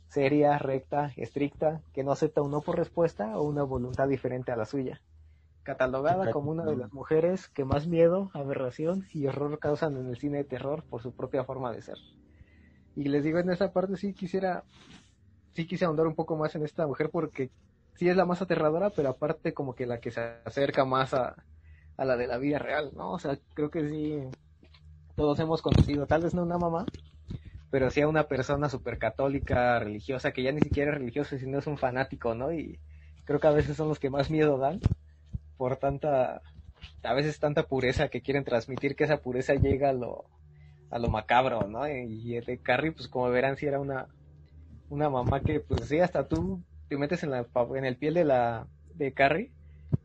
[0.09, 4.55] seria, recta, estricta, que no acepta un no por respuesta o una voluntad diferente a
[4.55, 5.01] la suya.
[5.63, 10.17] Catalogada como una de las mujeres que más miedo, aberración y horror causan en el
[10.17, 11.97] cine de terror por su propia forma de ser.
[12.95, 14.63] Y les digo, en esa parte sí quisiera,
[15.53, 17.51] sí quise ahondar un poco más en esta mujer porque
[17.99, 21.35] sí es la más aterradora, pero aparte como que la que se acerca más a,
[21.97, 23.11] a la de la vida real, ¿no?
[23.11, 24.21] O sea, creo que sí,
[25.17, 26.85] todos hemos conocido, tal vez no una mamá,
[27.69, 31.59] pero sí a una persona súper católica, religiosa, que ya ni siquiera es religioso, sino
[31.59, 32.53] es un fanático, ¿no?
[32.53, 32.79] Y
[33.25, 34.79] creo que a veces son los que más miedo dan
[35.57, 36.41] por tanta,
[37.03, 40.23] a veces tanta pureza que quieren transmitir que esa pureza llega a lo,
[40.89, 41.85] a lo macabro, ¿no?
[41.85, 44.07] Y el de Carrie, pues como verán, sí era una,
[44.89, 47.45] una mamá que, pues sí, hasta tú te metes en la
[47.75, 49.51] en el piel de la de Carrie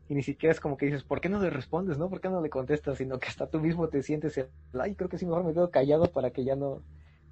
[0.07, 2.09] y ni siquiera es como que dices, ¿por qué no le respondes, no?
[2.09, 2.97] ¿Por qué no le contestas?
[2.97, 4.47] Sino que hasta tú mismo te sientes, el,
[4.79, 6.81] ay, creo que sí, mejor me quedo callado para que ya no,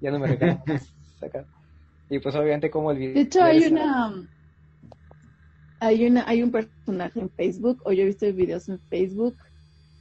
[0.00, 0.38] ya no me.
[2.10, 3.14] Y pues obviamente como el video...
[3.14, 4.28] De hecho, hay una,
[5.80, 9.34] hay una, hay un personaje en Facebook, o yo he visto videos en Facebook,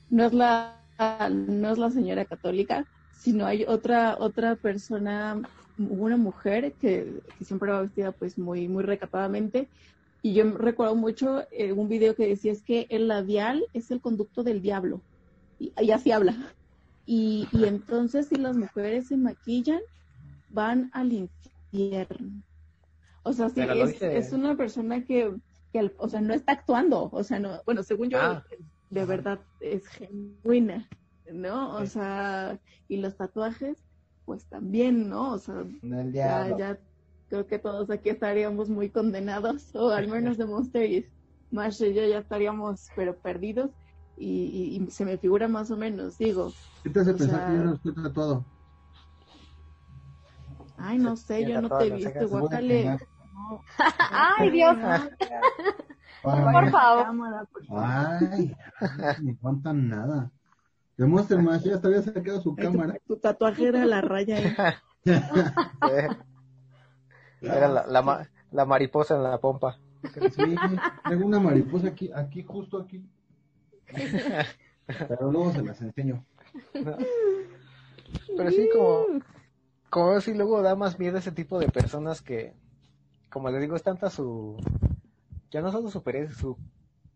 [0.09, 0.81] no es la,
[1.31, 2.85] no es la señora católica,
[3.17, 5.41] sino hay otra, otra persona,
[5.77, 9.69] una mujer que, que siempre va vestida pues muy, muy recatadamente,
[10.21, 13.99] y yo recuerdo mucho eh, un video que decía es que el labial es el
[14.01, 15.03] conducto del diablo,
[15.59, 16.35] y, y así habla.
[17.05, 19.81] Y, y entonces si las mujeres se maquillan,
[20.47, 22.43] van al infierno.
[23.23, 23.61] O sea, sí,
[24.01, 25.33] es, una persona que,
[25.71, 28.43] que, o sea, no está actuando, o sea, no, bueno, según yo, Ah.
[28.89, 30.87] de verdad es genuina,
[31.31, 31.75] ¿no?
[31.75, 31.87] O Sí.
[31.87, 33.83] sea, y los tatuajes,
[34.25, 35.33] pues también, ¿no?
[35.33, 36.77] O sea, Del ya,
[37.29, 41.05] creo que todos aquí estaríamos muy condenados, o al menos de Monster y
[41.51, 43.69] Marsh y yo ya estaríamos, pero perdidos,
[44.17, 44.27] y,
[44.77, 46.51] y- y se me figura más o menos, digo,
[46.83, 48.45] ¿Qué te hace pensar sea- que yo no estoy tatuado?
[50.77, 52.97] ay, no sé, yo no te he visto, guácale.
[53.33, 53.61] No.
[54.11, 54.77] Ay, Dios.
[54.79, 55.09] Ay,
[56.23, 57.05] Por favor.
[57.05, 57.83] Cámara, por favor.
[57.85, 58.55] Ay,
[59.23, 60.31] no aguantan nada.
[60.97, 62.95] Demuestra más, ya hasta había sacado su tu- cámara.
[63.07, 64.39] Tu, tatuaje era la raya.
[65.05, 66.09] Eh,
[67.41, 69.77] Era la, la, ma- la mariposa en la pompa.
[70.33, 70.57] Sí,
[71.09, 73.03] tengo una mariposa aquí, aquí, justo aquí.
[75.07, 76.23] Pero luego se las enseño.
[78.37, 79.05] Pero sí, como,
[79.89, 82.53] como si luego da más miedo ese tipo de personas que,
[83.29, 84.57] como les digo, es tanta su,
[85.51, 86.57] ya no solo su pereza, su,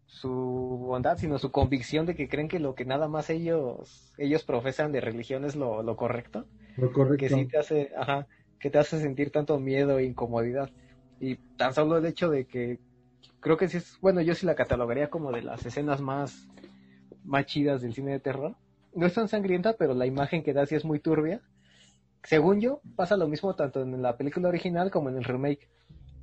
[0.08, 4.44] su bondad, sino su convicción de que creen que lo que nada más ellos, ellos
[4.44, 6.46] profesan de religión es lo, lo correcto,
[6.78, 7.36] Lo que correcto.
[7.36, 8.26] sí te hace, ajá,
[8.60, 10.72] que te hace sentir tanto miedo e incomodidad.
[11.20, 12.80] Y tan solo el hecho de que,
[13.42, 16.48] creo que sí es, bueno, yo sí la catalogaría como de las escenas más,
[17.24, 18.56] más chidas del cine de terror.
[18.96, 21.42] No es tan sangrienta, pero la imagen que da sí es muy turbia.
[22.24, 25.70] Según yo, pasa lo mismo tanto en la película original como en el remake.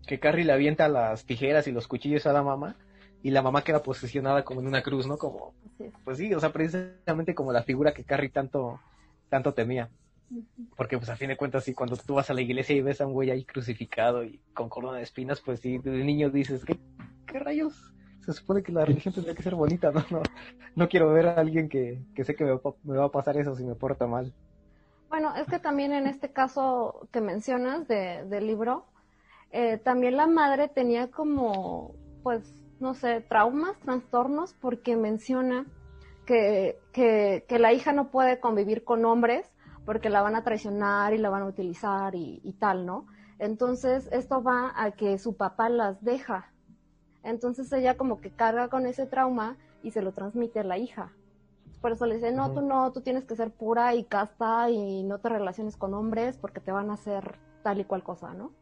[0.06, 2.76] Que Carrie le avienta las tijeras y los cuchillos a la mamá
[3.24, 5.16] y la mamá queda posicionada como en una cruz, ¿no?
[5.16, 5.54] Como,
[6.04, 8.78] pues sí, o sea, precisamente como la figura que Carrie tanto,
[9.30, 9.88] tanto temía.
[10.76, 13.00] Porque pues a fin de cuentas, sí, cuando tú vas a la iglesia y ves
[13.00, 16.66] a un güey ahí crucificado y con corona de espinas, pues sí, de niño dices,
[16.66, 16.78] ¿qué,
[17.26, 17.74] qué rayos?
[18.26, 20.04] Se supone que la religión tendría que ser bonita, ¿no?
[20.10, 20.20] No,
[20.76, 23.10] no quiero ver a alguien que, que sé que me va, a- me va a
[23.10, 24.34] pasar eso si me porta mal.
[25.08, 28.84] Bueno, es que también en este caso que mencionas de, del libro,
[29.50, 32.42] eh, también la madre tenía como, pues,
[32.84, 35.64] no sé, traumas, trastornos, porque menciona
[36.26, 39.50] que, que, que la hija no puede convivir con hombres
[39.86, 43.06] porque la van a traicionar y la van a utilizar y, y tal, ¿no?
[43.38, 46.52] Entonces, esto va a que su papá las deja.
[47.22, 51.10] Entonces ella como que carga con ese trauma y se lo transmite a la hija.
[51.80, 55.02] Por eso le dice, no, tú no, tú tienes que ser pura y casta y
[55.04, 58.52] no te relaciones con hombres porque te van a hacer tal y cual cosa, ¿no?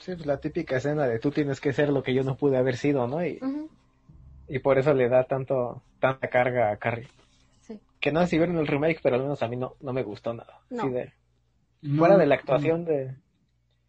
[0.00, 2.56] Sí, pues la típica escena de tú tienes que ser lo que yo no pude
[2.56, 3.24] haber sido, ¿no?
[3.24, 3.40] Y,
[4.48, 7.08] y por eso le da tanto, tanta carga a Carrie.
[7.62, 7.80] Sí.
[8.00, 10.02] Que no sé si vieron el remake, pero al menos a mí no, no me
[10.02, 10.60] gustó nada.
[10.70, 10.82] No.
[10.84, 11.12] Sí, de-
[11.82, 13.16] No, fuera de la no, actuación de...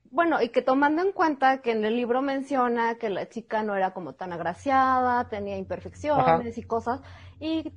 [0.09, 3.75] Bueno, y que tomando en cuenta que en el libro menciona que la chica no
[3.75, 7.01] era como tan agraciada, tenía imperfecciones y cosas,
[7.41, 7.73] y,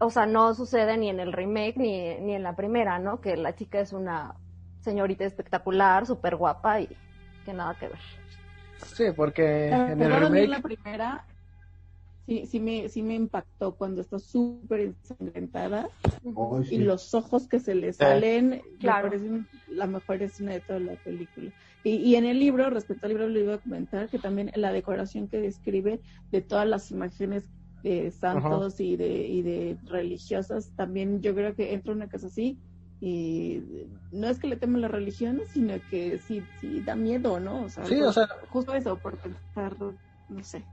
[0.00, 3.20] o sea, no sucede ni en el remake ni, ni en la primera, ¿no?
[3.20, 4.34] Que la chica es una
[4.80, 6.88] señorita espectacular, súper guapa y
[7.44, 7.98] que nada que ver.
[8.94, 10.48] Sí, porque La en el verdad, a mí remake...
[10.48, 11.26] la primera
[12.26, 15.88] sí, sí me, sí me impactó cuando está súper ensangrentada
[16.22, 16.74] sí.
[16.74, 19.04] y los ojos que se le salen, Claro.
[19.04, 21.50] me parecen la mejor escena de toda la película.
[21.84, 24.72] Y, y en el libro, respecto al libro, le iba a comentar que también la
[24.72, 26.00] decoración que describe
[26.30, 27.48] de todas las imágenes
[27.82, 32.56] de santos y de, y de religiosas, también yo creo que entra una casa así
[33.04, 33.60] y
[34.12, 37.64] no es que le teman la religión, sino que sí, sí da miedo, ¿no?
[37.64, 39.76] O sea, Sí, por- o sea, justo eso, por pensar,
[40.28, 40.64] no sé.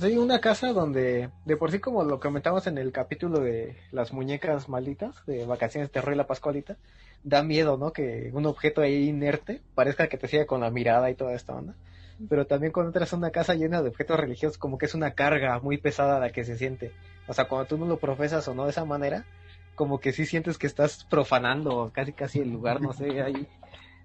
[0.00, 4.12] Sí, una casa donde, de por sí como lo comentamos en el capítulo de las
[4.12, 6.76] muñecas malditas, de vacaciones de terror y la pascualita,
[7.24, 7.90] da miedo, ¿no?
[7.92, 11.54] Que un objeto ahí inerte parezca que te siga con la mirada y toda esta
[11.54, 11.74] onda.
[12.28, 15.12] Pero también cuando entras a una casa llena de objetos religiosos, como que es una
[15.14, 16.92] carga muy pesada la que se siente.
[17.26, 19.26] O sea, cuando tú no lo profesas o no de esa manera,
[19.82, 23.48] como que sí sientes que estás profanando casi casi el lugar, no sé, hay,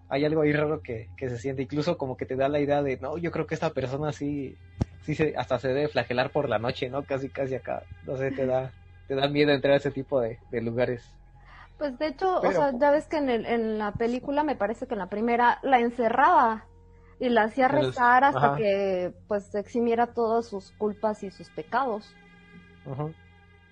[0.09, 1.61] hay algo ahí raro que, que se siente.
[1.63, 4.57] Incluso como que te da la idea de, no, yo creo que esta persona sí,
[5.01, 7.05] sí se, hasta se debe flagelar por la noche, ¿no?
[7.05, 8.73] Casi, casi acá, no sé, te da,
[9.07, 11.03] te da miedo entrar a ese tipo de, de lugares.
[11.77, 14.87] Pues de hecho, o sea, ya ves que en, el- en la película, me parece
[14.87, 16.65] que en la primera la encerraba,
[17.19, 18.57] Y la hacía rezar hasta ajá.
[18.57, 22.15] que pues eximiera todas sus culpas y sus pecados.
[22.85, 23.13] Ujú.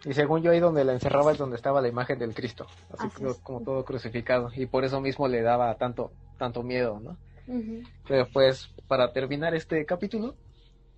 [0.06, 3.08] Y según yo ahí donde la encerraba es donde estaba la imagen del Cristo, así
[3.08, 7.18] Así como, todo crucificado, y por eso mismo le daba tanto, tanto miedo, ¿no?
[8.08, 10.36] Pero pues para terminar este capítulo,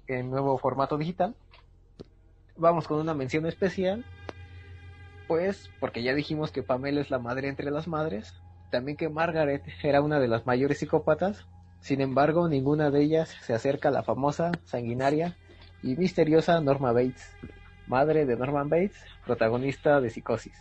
[0.07, 1.35] en nuevo formato digital,
[2.57, 4.05] vamos con una mención especial,
[5.27, 8.33] pues porque ya dijimos que Pamela es la madre entre las madres,
[8.71, 11.47] también que Margaret era una de las mayores psicópatas,
[11.79, 15.37] sin embargo ninguna de ellas se acerca a la famosa, sanguinaria
[15.81, 17.35] y misteriosa Norma Bates,
[17.87, 20.53] madre de Norman Bates, protagonista de Psicosis.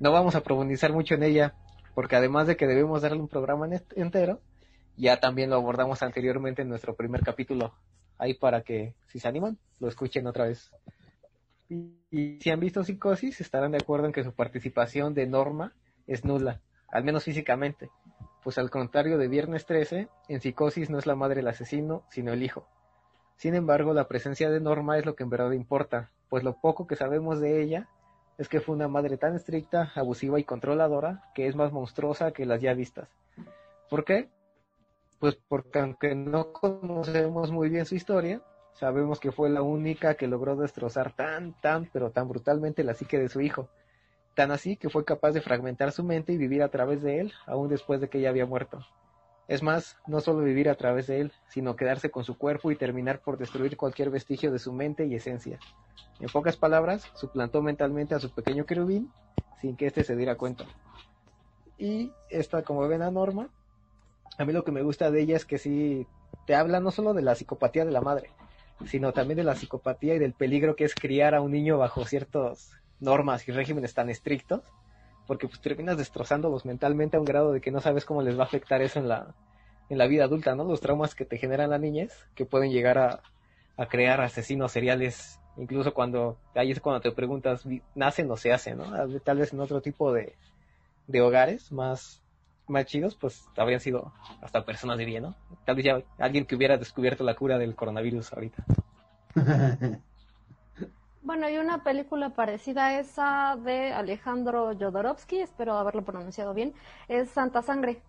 [0.00, 1.54] No vamos a profundizar mucho en ella,
[1.94, 4.40] porque además de que debemos darle un programa en- entero,
[4.96, 7.74] ya también lo abordamos anteriormente en nuestro primer capítulo.
[8.18, 10.70] Ahí para que, si se animan, lo escuchen otra vez.
[11.68, 15.74] Y, si han visto Psicosis, estarán de acuerdo en que su participación de Norma
[16.06, 17.90] es nula, al menos físicamente.
[18.42, 22.32] Pues al contrario de Viernes 13, en Psicosis no es la madre del asesino, sino
[22.32, 22.66] el hijo.
[23.36, 26.86] Sin embargo, la presencia de Norma es lo que en verdad importa, pues lo poco
[26.86, 27.88] que sabemos de ella
[28.38, 32.46] es que fue una madre tan estricta, abusiva y controladora que es más monstruosa que
[32.46, 33.08] las ya vistas.
[33.90, 34.28] ¿Por qué?
[35.18, 38.40] Pues porque aunque no conocemos muy bien su historia,
[38.74, 43.18] sabemos que fue la única que logró destrozar tan, tan, pero tan brutalmente la psique
[43.18, 43.68] de su hijo.
[44.34, 47.32] Tan así que fue capaz de fragmentar su mente y vivir a través de él,
[47.46, 48.86] aún después de que ella había muerto.
[49.48, 52.76] Es más, no solo vivir a través de él, sino quedarse con su cuerpo y
[52.76, 55.58] terminar por destruir cualquier vestigio de su mente y esencia.
[56.20, 59.10] En pocas palabras, suplantó mentalmente a su pequeño querubín
[59.60, 60.66] sin que éste se diera cuenta.
[61.78, 63.48] Y esta, como ven a Norma,
[64.36, 66.06] a mí lo que me gusta de ella es que sí
[66.46, 68.30] te habla no solo de la psicopatía de la madre,
[68.86, 72.04] sino también de la psicopatía y del peligro que es criar a un niño bajo
[72.04, 74.62] ciertas normas y regímenes tan estrictos,
[75.28, 78.44] porque pues terminas destrozándolos mentalmente a un grado de que no sabes cómo les va
[78.44, 79.34] a afectar eso en la,
[79.90, 80.64] en la vida adulta, ¿no?
[80.64, 83.20] Los traumas que te generan la niñez, que pueden llegar a,
[83.76, 88.52] a crear asesinos seriales, incluso cuando, ahí es cuando te preguntas, ¿vi- ¿nacen o se
[88.54, 89.20] hacen, no?
[89.20, 90.34] Tal vez en otro tipo de,
[91.06, 92.22] de hogares más,
[92.66, 95.36] más chidos, pues habrían sido hasta personas de bien, ¿no?
[95.66, 98.64] Tal vez ya alguien que hubiera descubierto la cura del coronavirus ahorita.
[101.28, 106.72] Bueno, hay una película parecida a esa de Alejandro Jodorowsky, espero haberlo pronunciado bien,
[107.06, 108.02] es Santa Sangre,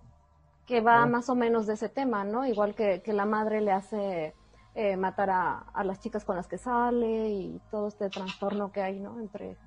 [0.66, 1.06] que va Ah.
[1.06, 2.46] más o menos de ese tema, ¿no?
[2.48, 4.36] Igual que, que la madre le hace
[4.76, 8.82] eh, matar a, a las chicas con las que sale y todo este trastorno que
[8.82, 9.20] hay, ¿no?
[9.20, 9.58] Entre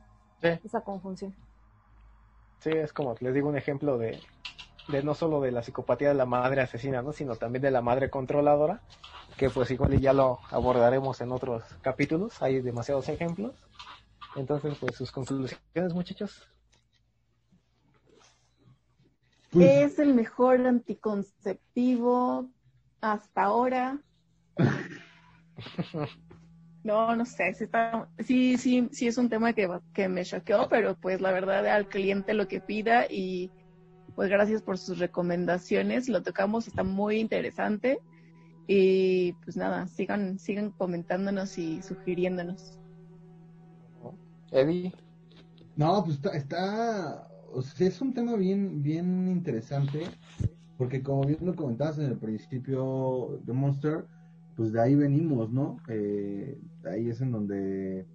[0.40, 0.48] Sí.
[0.64, 1.34] esa conjunción.
[2.60, 4.20] Sí, es como les digo un ejemplo de,
[4.88, 7.12] de no solo de la psicopatía de la madre asesina, ¿no?
[7.12, 8.82] sino también de la madre controladora,
[9.36, 13.54] que pues igual ya lo abordaremos en otros capítulos, hay demasiados ejemplos.
[14.36, 16.48] Entonces, pues sus conclusiones, muchachos.
[19.50, 22.48] Pues, Es el mejor anticonceptivo
[23.00, 23.98] hasta ahora.
[26.84, 30.68] No, no sé, sí, está, sí, sí, sí es un tema que, que me choqueó,
[30.68, 33.52] pero pues la verdad al cliente lo que pida y
[34.16, 38.00] pues gracias por sus recomendaciones, lo tocamos, está muy interesante
[38.74, 42.78] y pues nada, sigan, sigan comentándonos y sugiriéndonos.
[44.50, 44.92] Eddie,
[45.76, 50.04] No, pues está, está o sea, es un tema bien, bien interesante,
[50.78, 54.06] porque como bien lo comentabas en el principio de Monster,
[54.56, 55.76] pues de ahí venimos, ¿no?
[55.88, 58.06] Eh, ahí es en donde,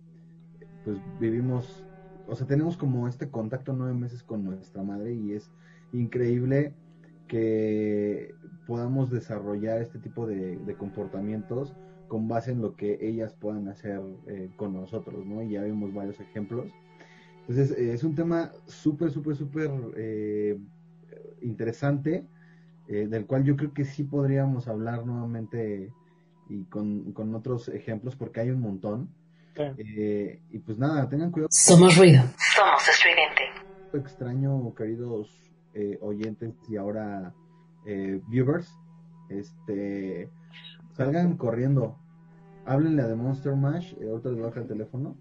[0.84, 1.86] pues vivimos,
[2.28, 5.52] o sea, tenemos como este contacto nueve meses con nuestra madre y es
[5.94, 6.74] increíble
[7.28, 8.34] que
[8.68, 11.74] podamos desarrollar este tipo de, de comportamientos
[12.08, 15.42] con base en lo que ellas puedan hacer eh, con nosotros, ¿no?
[15.42, 16.68] Y ya vimos varios ejemplos.
[17.48, 20.58] Entonces, eh, es un tema súper, súper, súper eh,
[21.42, 22.26] interesante,
[22.88, 25.92] eh, del cual yo creo que sí podríamos hablar nuevamente
[26.50, 29.10] y con, con otros ejemplos, porque hay un montón.
[29.56, 29.64] Sí.
[29.78, 31.50] Eh, y pues nada, tengan cuidado.
[31.52, 32.22] Somos ruido.
[32.56, 33.44] Somos estridente.
[33.94, 37.34] extraño, queridos eh, oyentes y ahora
[37.88, 38.70] eh, viewers,
[39.30, 40.30] este,
[40.92, 41.98] salgan corriendo,
[42.66, 45.16] háblenle a The Monster Mash, eh, ahorita les baja el teléfono,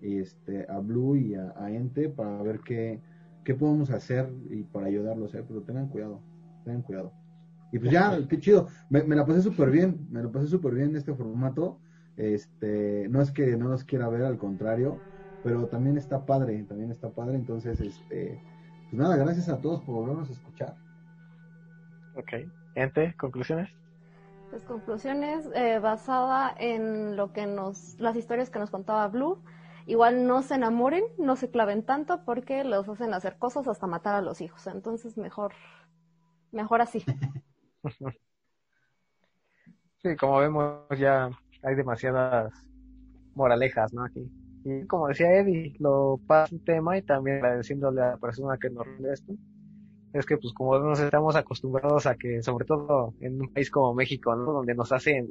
[0.00, 3.00] y este, a Blue y a, a Ente para ver qué,
[3.44, 6.20] qué podemos hacer y para ayudarlos, eh, pero tengan cuidado,
[6.64, 7.12] tengan cuidado.
[7.72, 10.74] Y pues ya, qué chido, me, me la pasé súper bien, me la pasé súper
[10.74, 11.80] bien en este formato,
[12.16, 15.00] este, no es que no los quiera ver, al contrario,
[15.42, 18.40] pero también está padre, también está padre, entonces, este,
[18.90, 20.83] pues nada, gracias a todos por volvernos a escuchar.
[22.16, 22.32] Ok.
[22.74, 23.70] Ente, conclusiones.
[24.50, 29.42] Pues conclusiones eh, basada en lo que nos, las historias que nos contaba Blue.
[29.86, 34.14] Igual no se enamoren, no se claven tanto porque los hacen hacer cosas hasta matar
[34.14, 34.66] a los hijos.
[34.66, 35.52] Entonces mejor,
[36.52, 37.04] mejor así.
[40.04, 41.30] Sí, como vemos ya
[41.62, 42.52] hay demasiadas
[43.34, 44.04] moralejas, ¿no?
[44.04, 44.30] Aquí.
[44.64, 48.68] Y como decía Eddie, lo pasa un tema y también agradeciéndole a la persona que
[48.68, 49.32] nos esto,
[50.14, 53.94] es que pues como nos estamos acostumbrados a que, sobre todo en un país como
[53.94, 54.52] México, ¿no?
[54.52, 55.30] Donde nos hacen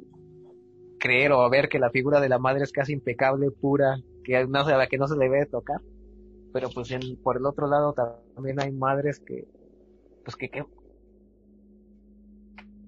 [0.98, 4.60] creer o ver que la figura de la madre es casi impecable, pura, que no,
[4.60, 5.80] a la que no se le debe tocar.
[6.52, 7.94] Pero pues en, por el otro lado
[8.34, 9.48] también hay madres que,
[10.22, 10.64] pues que, que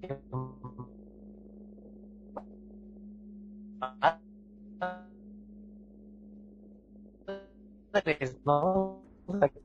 [8.45, 9.03] ¿no?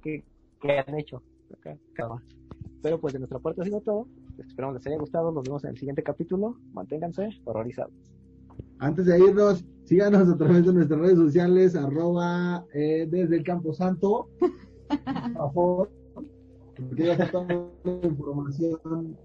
[0.01, 0.23] ¿qué,
[0.61, 1.21] qué han hecho?
[2.81, 4.07] Pero pues de nuestra parte ha sido todo.
[4.39, 5.31] Esperamos les haya gustado.
[5.31, 6.57] Nos vemos en el siguiente capítulo.
[6.73, 7.93] Manténganse horrorizados.
[8.79, 13.73] Antes de irnos, síganos a través de nuestras redes sociales, arroba eh, desde el Campo
[13.73, 14.29] Santo.
[14.89, 15.91] Por favor.
[16.75, 17.45] Porque ya está toda
[17.83, 19.15] la información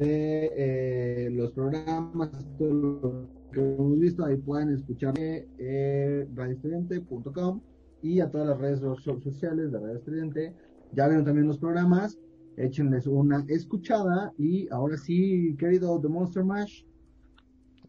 [0.00, 4.24] de eh, los programas, todo lo que hemos visto.
[4.24, 7.60] Ahí pueden escuchar eh, radioestudiante.com
[8.02, 10.54] y a todas las redes so- sociales de Radio Estudiante.
[10.92, 12.18] Ya vieron también los programas.
[12.56, 14.32] Échenles una escuchada.
[14.38, 16.84] Y ahora sí, querido The Monster Mash,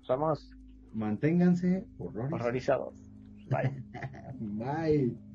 [0.08, 0.52] Vamos
[0.94, 2.42] manténganse horrorizados.
[2.42, 3.12] horrorizados.
[3.50, 3.84] Bye.
[4.40, 5.27] Bye.